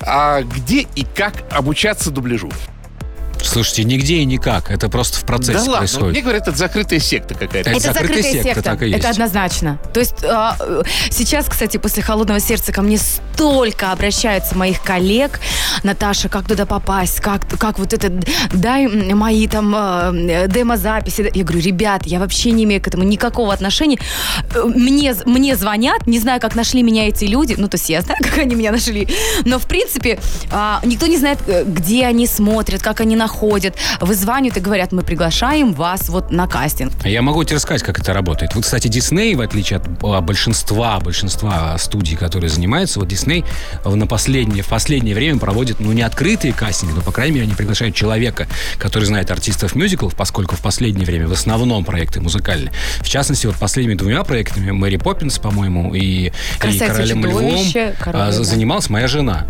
А 0.00 0.42
где 0.42 0.86
и 0.94 1.04
как 1.14 1.34
обучаться 1.50 2.10
дубляжу? 2.10 2.50
Слушайте, 3.44 3.84
нигде 3.84 4.16
и 4.16 4.24
никак. 4.24 4.70
Это 4.70 4.88
просто 4.88 5.18
в 5.18 5.24
процессе 5.24 5.52
да 5.54 5.60
ладно, 5.60 5.78
происходит. 5.78 6.10
мне 6.12 6.20
говорят, 6.22 6.48
это 6.48 6.56
закрытая 6.56 6.98
секта 7.00 7.34
какая-то. 7.34 7.70
Это 7.70 7.78
Это 7.78 7.80
закрытая 7.80 8.08
закрытая 8.08 8.32
секта, 8.32 8.48
секта. 8.48 8.62
так 8.62 8.82
и 8.82 8.86
есть. 8.86 8.98
Это 8.98 9.08
однозначно. 9.10 9.78
То 9.92 10.00
есть 10.00 10.24
а, 10.24 10.56
э, 10.60 10.82
сейчас, 11.10 11.46
кстати, 11.48 11.76
после 11.76 12.02
холодного 12.02 12.40
сердца 12.40 12.72
ко 12.72 12.82
мне 12.82 12.98
столько 12.98 13.92
обращаются 13.92 14.56
моих 14.56 14.82
коллег. 14.82 15.40
Наташа, 15.82 16.28
как 16.28 16.46
туда 16.46 16.66
попасть? 16.66 17.20
Как, 17.20 17.46
как 17.58 17.78
вот 17.78 17.92
это? 17.92 18.10
Дай 18.52 18.86
мои 18.86 19.46
там 19.48 19.74
э, 19.74 20.46
демозаписи. 20.48 21.30
Я 21.34 21.44
говорю, 21.44 21.60
ребят, 21.60 22.06
я 22.06 22.18
вообще 22.18 22.50
не 22.52 22.64
имею 22.64 22.80
к 22.80 22.86
этому 22.88 23.04
никакого 23.04 23.52
отношения. 23.52 23.98
Э, 24.54 24.64
Мне, 24.64 25.14
мне 25.26 25.56
звонят, 25.56 26.06
не 26.06 26.18
знаю, 26.18 26.40
как 26.40 26.54
нашли 26.54 26.82
меня 26.82 27.08
эти 27.08 27.24
люди. 27.24 27.54
Ну, 27.58 27.68
то 27.68 27.76
есть 27.76 27.88
я 27.88 28.00
знаю, 28.02 28.18
как 28.22 28.38
они 28.38 28.54
меня 28.54 28.72
нашли. 28.72 29.08
Но, 29.44 29.58
в 29.58 29.66
принципе, 29.66 30.18
а, 30.50 30.80
никто 30.84 31.06
не 31.06 31.16
знает, 31.18 31.38
э, 31.46 31.64
где 31.66 32.06
они 32.06 32.26
смотрят, 32.26 32.82
как 32.82 33.00
они 33.00 33.16
находят. 33.32 33.74
Вызванивают 34.00 34.56
и 34.56 34.60
говорят, 34.60 34.92
мы 34.92 35.02
приглашаем 35.02 35.72
вас 35.72 36.08
вот 36.08 36.30
на 36.30 36.46
кастинг. 36.46 36.92
Я 37.04 37.22
могу 37.22 37.42
тебе 37.44 37.56
рассказать, 37.56 37.82
как 37.82 37.98
это 37.98 38.12
работает. 38.12 38.54
Вот, 38.54 38.64
кстати, 38.64 38.88
Дисней, 38.88 39.34
в 39.34 39.40
отличие 39.40 39.78
от 39.78 39.86
а, 40.02 40.20
большинства, 40.20 41.00
большинства 41.00 41.76
студий, 41.78 42.16
которые 42.16 42.50
занимаются, 42.50 42.98
вот 43.00 43.08
Дисней 43.08 43.44
на 43.84 44.06
последнее, 44.06 44.62
в 44.62 44.68
последнее 44.68 45.14
время 45.14 45.38
проводит, 45.38 45.80
ну, 45.80 45.92
не 45.92 46.02
открытые 46.02 46.52
кастинги, 46.52 46.92
но, 46.92 47.00
по 47.00 47.12
крайней 47.12 47.34
мере, 47.34 47.46
они 47.46 47.54
приглашают 47.54 47.94
человека, 47.94 48.46
который 48.78 49.04
знает 49.04 49.30
артистов 49.30 49.74
мюзиклов, 49.74 50.14
поскольку 50.14 50.56
в 50.56 50.60
последнее 50.60 51.06
время 51.06 51.26
в 51.26 51.32
основном 51.32 51.84
проекты 51.84 52.20
музыкальные. 52.20 52.72
В 53.00 53.08
частности, 53.08 53.46
вот 53.46 53.56
последними 53.56 53.94
двумя 53.94 54.24
проектами 54.24 54.70
Мэри 54.70 54.96
Поппинс, 54.96 55.38
по-моему, 55.38 55.94
и, 55.94 56.32
«Красавица 56.58 56.84
и 56.84 56.88
Королем 56.88 57.24
Львом 57.24 57.42
чудовище», 57.42 57.94
«Король 57.98 58.22
а, 58.22 58.26
Лев». 58.26 58.44
занималась 58.44 58.90
моя 58.90 59.08
жена. 59.08 59.46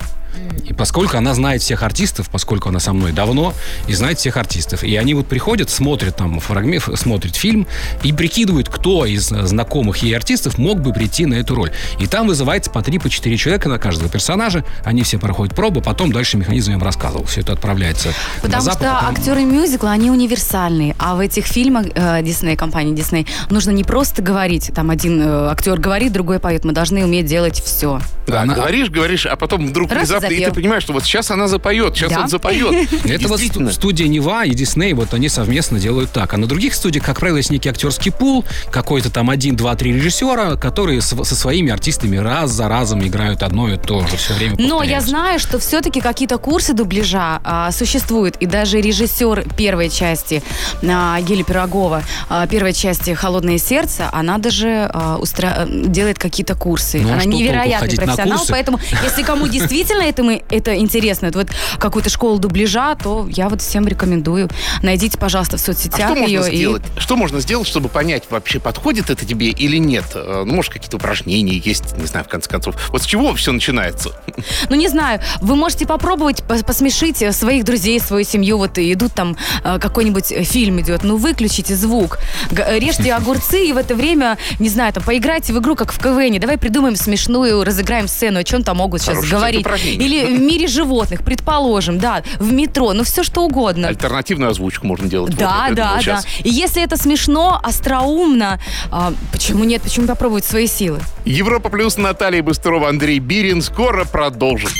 И 0.69 0.73
поскольку 0.73 1.17
она 1.17 1.35
знает 1.35 1.63
всех 1.63 1.83
артистов, 1.83 2.29
поскольку 2.31 2.69
она 2.69 2.81
со 2.81 2.93
мной 2.93 3.13
давно 3.13 3.53
и 3.89 3.95
знает 3.95 4.19
всех 4.19 4.37
артистов, 4.37 4.85
и 4.85 4.97
они 4.97 5.15
вот 5.15 5.27
приходят, 5.27 5.71
смотрят 5.71 6.17
там 6.17 6.39
фрагмент, 6.41 6.85
смотрят 6.99 7.37
фильм 7.37 7.67
и 8.03 8.13
прикидывают, 8.13 8.69
кто 8.69 9.05
из 9.07 9.29
знакомых 9.29 9.99
ей 9.99 10.15
артистов 10.17 10.59
мог 10.59 10.81
бы 10.81 10.93
прийти 10.93 11.27
на 11.27 11.35
эту 11.35 11.55
роль. 11.55 11.73
И 11.99 12.07
там 12.07 12.27
вызывается 12.27 12.71
по 12.71 12.83
3 12.83 12.99
по 12.99 13.09
4 13.11 13.37
человека 13.37 13.69
на 13.69 13.79
каждого 13.79 14.09
персонажа, 14.09 14.65
они 14.85 15.03
все 15.03 15.19
проходят 15.19 15.55
пробу, 15.55 15.81
потом 15.81 16.13
дальше 16.13 16.37
механизм 16.37 16.71
я 16.71 16.77
им 16.77 16.83
рассказывал. 16.83 17.25
Все 17.25 17.41
это 17.41 17.53
отправляется 17.53 18.09
на 18.09 18.15
Потому 18.43 18.63
Запад. 18.63 18.81
что 18.83 18.93
потом- 18.95 19.11
актеры 19.17 19.45
мюзикла, 19.45 19.91
они 19.91 20.11
универсальные. 20.11 20.95
А 20.99 21.15
в 21.15 21.21
этих 21.21 21.47
фильмах 21.47 21.87
э, 21.95 22.23
Дисней, 22.23 22.57
компании 22.57 22.95
Дисней, 22.95 23.27
нужно 23.51 23.71
не 23.71 23.85
просто 23.85 24.23
говорить, 24.23 24.71
там 24.75 24.91
один 24.91 25.21
э, 25.21 25.49
актер 25.51 25.79
говорит, 25.79 26.13
другой 26.13 26.39
поет. 26.39 26.65
Мы 26.65 26.73
должны 26.73 27.05
уметь 27.05 27.27
делать 27.27 27.61
все. 27.63 28.01
Да, 28.27 28.43
Она- 28.43 28.55
говоришь, 28.55 28.89
говоришь, 28.91 29.27
а 29.27 29.37
потом 29.37 29.69
вдруг 29.69 29.91
Раз 29.93 30.11
и 30.11 30.15
внезапно, 30.29 30.43
и 30.43 30.45
ты 30.51 30.53
понимаешь, 30.61 30.83
что 30.83 30.93
вот 30.93 31.05
сейчас 31.05 31.31
она 31.31 31.49
запоет, 31.49 31.95
сейчас 31.97 32.11
Да. 32.13 32.21
он 32.23 32.29
запоет. 32.29 32.89
Это 33.05 33.29
вот 33.29 33.41
студия 33.73 34.09
Нева 34.09 34.45
и 34.45 34.55
Дисней, 34.55 34.93
вот 34.93 35.15
они 35.15 35.29
совместно 35.29 35.79
делают 35.79 36.11
так. 36.13 36.35
А 36.35 36.37
на 36.37 36.47
других 36.47 36.75
студиях, 36.75 37.05
как 37.05 37.21
правило, 37.21 37.37
есть 37.39 37.51
некий 37.51 37.69
актерский 37.69 38.13
пул, 38.13 38.45
какой-то 38.71 39.11
там 39.11 39.31
один, 39.31 39.57
два, 39.57 39.75
три 39.75 39.93
режиссера, 39.93 40.57
которые 40.57 41.01
со 41.01 41.25
своими 41.25 41.71
артистами 41.73 42.17
раз 42.17 42.51
за 42.51 42.69
разом 42.69 43.07
играют 43.07 43.43
одно 43.43 43.69
и 43.73 43.77
то 43.77 44.07
же 44.07 44.17
все 44.17 44.35
время. 44.35 44.57
Но 44.59 44.83
я 44.83 45.01
знаю, 45.01 45.39
что 45.39 45.59
все-таки 45.59 46.01
какие-то 46.01 46.39
курсы 46.39 46.73
дубляжа 46.75 47.41
а, 47.45 47.71
существуют. 47.73 48.37
И 48.37 48.47
даже 48.47 48.81
режиссер 48.81 49.47
первой 49.57 49.89
части 49.91 50.43
а, 50.83 51.21
Гели 51.21 51.43
Пирогова, 51.43 52.03
а, 52.29 52.47
первой 52.47 52.73
части 52.73 53.15
«Холодное 53.15 53.59
сердце», 53.59 54.09
она 54.13 54.39
даже 54.39 54.91
а, 54.93 55.19
устра- 55.21 55.67
делает 55.89 56.19
какие-то 56.19 56.55
курсы. 56.55 57.01
Ну, 57.01 57.11
а 57.11 57.15
она 57.15 57.25
невероятный 57.25 57.97
профессионал, 57.97 58.39
курсы? 58.39 58.53
поэтому 58.53 58.81
если 59.03 59.23
кому 59.23 59.47
действительно 59.53 60.03
поэтому 60.13 60.43
это 60.51 60.77
интересно. 60.77 61.27
Это 61.27 61.39
вот 61.39 61.49
какую-то 61.79 62.11
школу 62.11 62.39
дубляжа, 62.39 62.95
то 62.97 63.27
я 63.31 63.49
вот 63.49 63.63
всем 63.63 63.87
рекомендую. 63.89 64.49
Найдите, 64.83 65.17
пожалуйста, 65.19 65.57
в 65.57 65.61
А 65.61 65.65
соцсетях 65.65 66.11
что 66.11 66.25
ее. 66.27 66.39
можно 66.41 66.53
и- 66.53 66.57
сделать? 66.57 66.83
Что 66.99 67.17
можно 67.17 67.41
сделать, 67.41 67.67
чтобы 67.67 67.89
понять, 67.89 68.25
вообще 68.31 68.61
подходит 68.61 69.09
это 69.11 69.25
тебе 69.25 69.49
или 69.49 69.79
нет? 69.79 70.05
Э, 70.15 70.43
Ну, 70.45 70.55
может, 70.55 70.73
какие-то 70.73 70.97
упражнения 70.97 71.57
есть, 71.57 71.97
не 71.97 72.07
знаю, 72.07 72.25
в 72.27 72.29
конце 72.29 72.51
концов. 72.51 72.75
Вот 72.91 73.03
с 73.03 73.07
чего 73.07 73.33
все 73.35 73.53
начинается? 73.53 74.11
Ну, 74.69 74.77
не 74.77 74.89
знаю, 74.89 75.21
вы 75.41 75.57
можете 75.57 75.87
попробовать 75.87 76.41
пос- 76.49 76.65
посмешить 76.65 77.23
э, 77.23 77.33
своих 77.33 77.65
друзей, 77.65 78.01
свою 78.01 78.25
семью. 78.25 78.59
Вот 78.59 78.79
идут 78.79 79.13
там, 79.15 79.37
э, 79.65 79.79
какой-нибудь 79.79 80.27
фильм 80.47 80.81
идет. 80.81 81.05
Ну, 81.05 81.17
выключите 81.17 81.75
звук. 81.75 82.19
Режьте 82.51 83.13
огурцы 83.15 83.67
и 83.67 83.73
в 83.73 83.77
это 83.77 83.95
время, 83.95 84.37
не 84.59 84.69
знаю, 84.69 84.93
там, 84.93 85.03
поиграйте 85.03 85.53
в 85.53 85.59
игру, 85.59 85.75
как 85.77 85.93
в 85.93 85.99
КВН. 85.99 86.39
Давай 86.41 86.59
придумаем 86.59 86.97
смешную, 86.97 87.65
разыграем 87.65 88.09
сцену. 88.09 88.41
О 88.41 88.45
чем 88.45 88.63
там 88.63 88.79
могут 88.79 89.01
сейчас 89.03 89.25
говорить? 89.25 89.65
Или 90.03 90.25
в 90.27 90.41
мире 90.41 90.67
животных, 90.67 91.23
предположим, 91.23 91.99
да, 91.99 92.23
в 92.39 92.53
метро. 92.53 92.93
Ну, 92.93 93.05
все 93.05 93.23
что 93.23 93.43
угодно. 93.43 93.89
Альтернативную 93.89 94.51
озвучку 94.51 94.87
можно 94.87 95.09
делать. 95.09 95.33
Вот 95.33 95.39
Да, 95.41 95.67
придумал 95.69 95.95
да, 95.97 96.01
да. 96.05 96.23
И 96.43 96.51
если 96.51 96.83
это 96.83 96.97
смешно, 96.97 97.61
остроумно, 97.63 98.61
а, 98.91 99.13
почему 99.31 99.65
нет? 99.65 99.83
Почему 99.83 100.07
попробовать 100.07 100.45
свои 100.45 100.67
силы? 100.67 101.01
Европа 101.25 101.69
плюс 101.69 101.97
Наталья 101.97 102.43
Быстрова, 102.43 102.89
Андрей 102.89 103.19
Бирин. 103.19 103.63
Скоро 103.63 104.05
продолжим. 104.05 104.71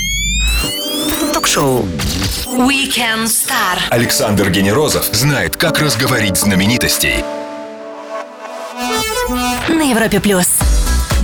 Ток-шоу. 1.33 1.85
Weekend 2.47 3.25
Star. 3.25 3.79
Александр 3.89 4.49
Генерозов 4.49 5.05
знает, 5.11 5.55
как 5.57 5.79
разговорить 5.79 6.37
знаменитостей. 6.37 7.23
На 9.69 9.81
Европе 9.89 10.19
плюс. 10.19 10.42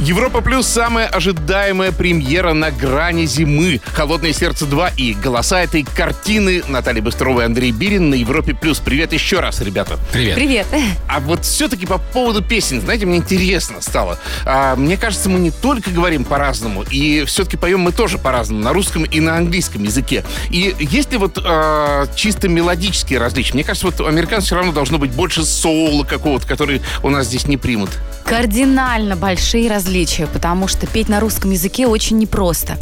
Европа 0.10 0.42
плюс 0.42 0.66
самая 0.66 1.06
ожидаемая 1.06 1.92
премьера 1.92 2.54
на 2.54 2.72
грани 2.72 3.28
зимы. 3.28 3.80
Холодное 3.94 4.34
сердце 4.34 4.66
2 4.66 4.94
и 4.98 5.14
голоса 5.14 5.62
этой 5.62 5.84
картины 5.84 6.64
Наталья 6.68 7.04
Быстрова 7.04 7.42
и 7.42 7.46
Андрей 7.46 7.72
Бирин 7.72 8.10
на 8.10 8.16
Европе 8.16 8.56
плюс. 8.56 8.80
Привет 8.80 9.14
еще 9.14 9.40
раз, 9.40 9.62
ребята. 9.62 10.00
Привет. 10.12 10.34
Привет. 10.34 10.66
А 11.08 11.20
вот 11.20 11.46
все-таки 11.46 11.86
по 11.86 12.00
поводу 12.00 12.42
песен, 12.42 12.82
знаете, 12.82 13.06
мне 13.06 13.18
интересно 13.18 13.82
стало. 13.82 14.18
А, 14.46 14.76
мне 14.76 14.98
кажется, 14.98 15.30
мы 15.30 15.38
не 15.38 15.52
только 15.52 15.92
говорим 15.92 16.24
по-разному, 16.24 16.82
и 16.90 17.24
все-таки 17.26 17.56
поем 17.56 17.82
мы 17.82 17.92
тоже 17.92 18.18
по-разному, 18.18 18.64
на 18.64 18.74
русском 18.74 19.04
и 19.04 19.20
на 19.20 19.38
английском 19.38 19.84
языке. 19.84 20.24
И 20.50 20.76
есть 20.80 21.12
ли 21.12 21.20
вот 21.20 21.38
а, 21.46 22.08
чисто 22.16 22.50
мелодические 22.50 23.20
различия? 23.20 23.54
Мне 23.54 23.64
кажется, 23.64 23.86
вот 23.86 24.02
у 24.02 24.08
американцев 24.08 24.48
все 24.48 24.56
равно 24.56 24.72
должно 24.72 24.98
быть 24.98 25.12
больше 25.12 25.44
соула 25.44 26.04
какого-то, 26.04 26.48
который 26.48 26.82
у 27.04 27.10
нас 27.10 27.28
здесь 27.28 27.46
не 27.46 27.58
примут. 27.58 27.92
Кардинально 28.26 29.16
большие 29.16 29.70
различия, 29.70 29.99
потому 30.32 30.68
что 30.68 30.88
петь 30.88 31.10
на 31.10 31.20
русском 31.20 31.52
языке 31.52 31.88
очень 31.88 32.18
непросто. 32.18 32.78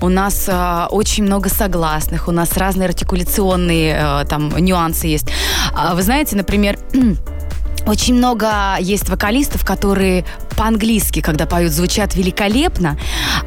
У 0.00 0.08
нас 0.08 0.44
э, 0.48 0.86
очень 0.90 1.24
много 1.24 1.48
согласных, 1.48 2.28
у 2.28 2.32
нас 2.32 2.56
разные 2.56 2.88
артикуляционные 2.88 3.96
э, 3.98 4.24
там 4.28 4.56
нюансы 4.56 5.06
есть. 5.06 5.26
А 5.74 5.94
Вы 5.94 6.02
знаете, 6.02 6.36
например, 6.36 6.78
очень 7.86 8.14
много 8.14 8.76
есть 8.80 9.08
вокалистов, 9.08 9.64
которые 9.64 10.24
по-английски, 10.56 11.20
когда 11.20 11.46
поют, 11.46 11.72
звучат 11.72 12.14
великолепно, 12.14 12.96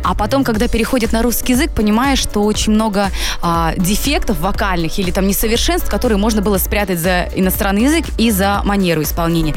а 0.03 0.13
потом, 0.13 0.43
когда 0.43 0.67
переходят 0.67 1.11
на 1.11 1.21
русский 1.21 1.53
язык, 1.53 1.71
понимаешь, 1.71 2.19
что 2.19 2.43
очень 2.43 2.73
много 2.73 3.09
а, 3.41 3.73
дефектов 3.77 4.39
вокальных 4.39 4.99
или 4.99 5.11
там 5.11 5.27
несовершенств, 5.27 5.89
которые 5.89 6.17
можно 6.17 6.41
было 6.41 6.57
спрятать 6.57 6.99
за 6.99 7.29
иностранный 7.35 7.83
язык 7.83 8.05
и 8.17 8.31
за 8.31 8.61
манеру 8.63 9.03
исполнения. 9.03 9.55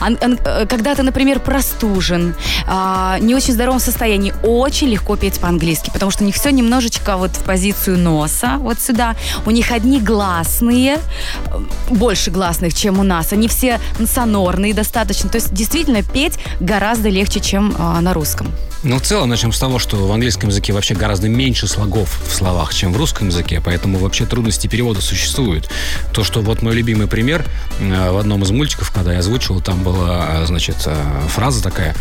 Э, 0.00 0.66
когда 0.66 0.94
ты, 0.94 1.02
например, 1.02 1.40
простужен, 1.40 2.34
а, 2.66 3.18
не 3.20 3.34
очень 3.34 3.52
здоровом 3.52 3.80
состоянии, 3.80 4.32
очень 4.42 4.88
легко 4.88 5.16
петь 5.16 5.40
по-английски, 5.40 5.90
потому 5.92 6.10
что 6.10 6.22
у 6.22 6.26
них 6.26 6.34
все 6.34 6.50
немножечко 6.50 7.16
вот 7.16 7.32
в 7.32 7.44
позицию 7.44 7.98
носа, 7.98 8.56
вот 8.58 8.80
сюда. 8.80 9.16
У 9.46 9.50
них 9.50 9.72
одни 9.72 10.00
гласные, 10.00 10.98
э, 11.46 11.60
больше 11.90 12.30
гласных, 12.30 12.74
чем 12.74 12.98
у 12.98 13.02
нас. 13.02 13.32
Они 13.32 13.48
все 13.48 13.80
сонорные 14.06 14.74
достаточно. 14.74 15.28
То 15.28 15.36
есть 15.36 15.52
действительно 15.52 16.02
петь 16.02 16.38
гораздо 16.60 17.08
легче, 17.08 17.40
чем 17.40 17.74
а, 17.78 18.00
на 18.00 18.14
русском. 18.14 18.48
Ну, 18.84 18.98
в 18.98 19.02
целом, 19.02 19.28
начнем 19.28 19.52
с 19.52 19.58
того, 19.58 19.80
что 19.80 19.96
в 19.96 20.12
английском 20.12 20.50
языке 20.50 20.72
вообще 20.72 20.94
гораздо 20.94 21.28
меньше 21.28 21.66
слогов 21.66 22.20
в 22.28 22.32
словах, 22.32 22.72
чем 22.72 22.92
в 22.92 22.96
русском 22.96 23.26
языке, 23.26 23.60
поэтому 23.64 23.98
вообще 23.98 24.24
трудности 24.24 24.68
перевода 24.68 25.00
существуют. 25.00 25.68
То, 26.12 26.22
что 26.22 26.42
вот 26.42 26.62
мой 26.62 26.74
любимый 26.74 27.08
пример 27.08 27.44
э, 27.80 28.10
в 28.10 28.18
одном 28.18 28.44
из 28.44 28.52
мультиков, 28.52 28.92
когда 28.92 29.14
я 29.14 29.18
озвучивал, 29.18 29.60
там 29.60 29.82
была, 29.82 30.42
э, 30.42 30.46
значит, 30.46 30.76
э, 30.86 30.96
фраза 31.28 31.60
такая 31.60 31.96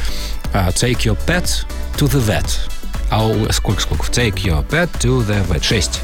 «Take 0.53 0.99
your 0.99 1.17
pet 1.27 1.65
to 1.97 2.07
the 2.07 2.23
vet». 2.23 2.47
А 3.09 3.51
сколько, 3.51 3.81
сколько? 3.81 4.05
«Take 4.11 4.35
your 4.35 4.67
pet 4.67 4.89
to 4.99 5.25
the 5.27 5.47
vet». 5.47 5.63
Шесть. 5.63 6.01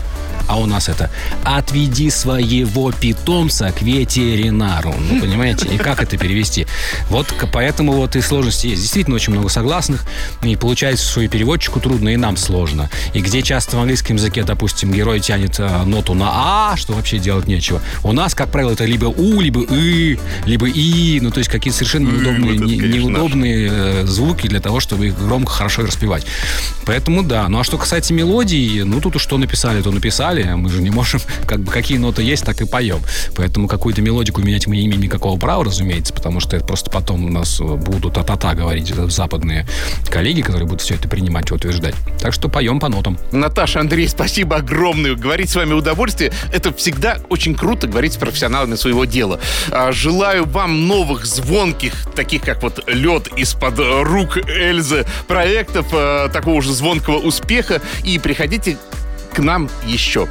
А 0.48 0.60
у 0.60 0.66
нас 0.66 0.90
это 0.90 1.10
«Отведи 1.44 2.10
своего 2.10 2.92
питомца 2.92 3.72
к 3.72 3.82
ветеринару». 3.82 4.94
Ну, 5.10 5.22
понимаете? 5.22 5.68
И 5.70 5.78
как 5.78 6.02
это 6.02 6.18
перевести? 6.18 6.68
Вот 7.10 7.34
поэтому 7.52 7.94
вот 7.94 8.16
и 8.16 8.22
сложности 8.22 8.68
есть. 8.68 8.82
Действительно 8.82 9.16
очень 9.16 9.34
много 9.34 9.50
согласных. 9.50 10.06
И 10.44 10.56
получается, 10.56 11.10
что 11.10 11.22
и 11.22 11.28
переводчику 11.28 11.80
трудно, 11.80 12.10
и 12.10 12.18
нам 12.18 12.38
сложно. 12.38 12.90
И 13.14 13.22
где 13.22 13.42
часто 13.42 13.78
в 13.78 13.80
английском 13.80 14.18
языке, 14.18 14.44
допустим, 14.44 14.92
герой 14.92 15.20
тянет 15.20 15.60
э, 15.60 15.84
ноту 15.86 16.14
на 16.14 16.30
«а», 16.32 16.76
что 16.78 16.94
вообще 16.94 17.18
делать 17.20 17.48
нечего. 17.48 17.82
У 18.04 18.12
нас, 18.12 18.36
как 18.36 18.52
правило, 18.52 18.72
это 18.72 18.86
либо 18.86 19.06
«у», 19.06 19.42
либо 19.42 19.62
«и», 19.62 20.20
либо 20.46 20.68
«и». 20.68 21.20
Ну, 21.22 21.32
то 21.32 21.40
есть 21.40 21.50
какие-то 21.50 21.78
совершенно 21.78 22.10
неудобные, 22.10 22.54
вот 22.54 22.56
это, 22.56 22.66
не- 22.66 22.80
конечно, 22.80 23.00
неудобные 23.10 23.70
э, 23.72 24.06
звуки 24.06 24.48
для 24.48 24.60
того, 24.60 24.80
чтобы 24.80 25.08
их 25.08 25.18
громко, 25.18 25.52
хорошо 25.52 25.84
распевать. 25.84 26.26
Поэтому 26.86 27.24
да. 27.24 27.48
Ну 27.50 27.60
а 27.60 27.64
что 27.64 27.78
касается 27.78 28.14
мелодии, 28.14 28.82
ну 28.82 29.00
тут 29.00 29.16
уж 29.16 29.24
что 29.24 29.38
написали, 29.38 29.82
то 29.82 29.92
написали. 29.92 30.33
Мы 30.42 30.70
же 30.70 30.82
не 30.82 30.90
можем, 30.90 31.22
как 31.48 31.60
бы 31.60 31.72
какие 31.72 31.98
ноты 31.98 32.24
есть, 32.24 32.44
так 32.44 32.60
и 32.62 32.66
поем. 32.66 33.02
Поэтому 33.36 33.68
какую-то 33.68 34.02
мелодику 34.02 34.42
менять 34.42 34.68
мы 34.68 34.76
не 34.76 34.86
имеем 34.86 35.02
никакого 35.02 35.40
права, 35.40 35.64
разумеется, 35.64 36.14
потому 36.14 36.40
что 36.40 36.56
это 36.56 36.66
просто 36.66 36.90
потом 36.90 37.26
у 37.26 37.30
нас 37.30 37.60
будут 37.60 38.18
а-та-та 38.18 38.56
говорить 38.56 38.88
западные 38.88 39.68
коллеги, 40.10 40.42
которые 40.42 40.66
будут 40.66 40.82
все 40.82 40.96
это 40.96 41.08
принимать 41.08 41.52
и 41.52 41.54
утверждать. 41.54 41.96
Так 42.20 42.34
что 42.34 42.50
поем 42.50 42.80
по 42.80 42.90
нотам. 42.90 43.18
Наташа, 43.32 43.80
Андрей, 43.80 44.08
спасибо 44.08 44.58
огромное. 44.58 45.16
Говорить 45.16 45.50
с 45.50 45.56
вами 45.56 45.74
удовольствие. 45.74 46.32
Это 46.52 46.74
всегда 46.74 47.20
очень 47.30 47.56
круто 47.56 47.88
говорить 47.88 48.14
с 48.14 48.18
профессионалами 48.18 48.76
своего 48.76 49.06
дела. 49.06 49.40
А, 49.72 49.92
Желаю 49.92 50.46
вам 50.46 50.88
новых 50.88 51.26
звонких, 51.26 51.94
таких 52.16 52.42
как 52.44 52.64
вот 52.64 52.84
лед 52.88 53.28
из-под 53.36 53.80
рук 53.80 54.38
Эльзы, 54.38 55.06
проектов, 55.28 55.88
э, 55.92 56.30
такого 56.32 56.62
же 56.62 56.74
звонкого 56.74 57.18
успеха. 57.18 57.82
И 58.04 58.20
приходите 58.20 58.78
к 59.34 59.40
нам 59.40 59.70
еще. 59.86 60.28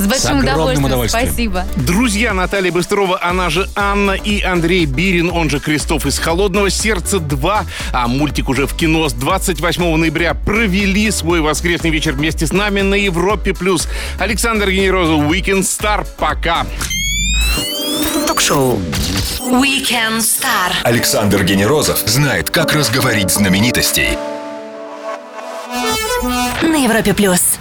С 0.00 0.06
большим 0.06 0.38
огромным 0.38 0.84
удовольствием. 0.84 0.84
удовольствием. 0.86 1.26
Спасибо. 1.26 1.66
Друзья 1.76 2.32
Наталья 2.32 2.72
Быстрова, 2.72 3.22
она 3.22 3.50
же 3.50 3.68
Анна 3.76 4.12
и 4.12 4.40
Андрей 4.40 4.86
Бирин, 4.86 5.30
он 5.30 5.50
же 5.50 5.60
Крестов 5.60 6.06
из 6.06 6.18
«Холодного 6.18 6.70
сердца 6.70 7.18
2». 7.18 7.64
А 7.92 8.08
мультик 8.08 8.48
уже 8.48 8.66
в 8.66 8.74
кино 8.74 9.10
с 9.10 9.12
28 9.12 9.96
ноября 9.96 10.32
провели 10.32 11.10
свой 11.10 11.42
воскресный 11.42 11.90
вечер 11.90 12.12
вместе 12.12 12.46
с 12.46 12.52
нами 12.52 12.80
на 12.80 12.94
Европе+. 12.94 13.52
плюс. 13.52 13.88
Александр 14.18 14.70
Генерозов, 14.70 15.20
Weekend 15.30 15.64
Star. 15.64 16.06
Пока. 16.16 16.66
Ток-шоу. 18.26 18.80
Weekend 19.50 20.20
Star. 20.20 20.72
Александр 20.82 21.44
Генерозов 21.44 21.98
знает, 22.06 22.48
как 22.48 22.72
разговорить 22.72 23.30
знаменитостей. 23.30 24.16
На 26.62 26.84
Европе 26.84 27.12
плюс. 27.12 27.59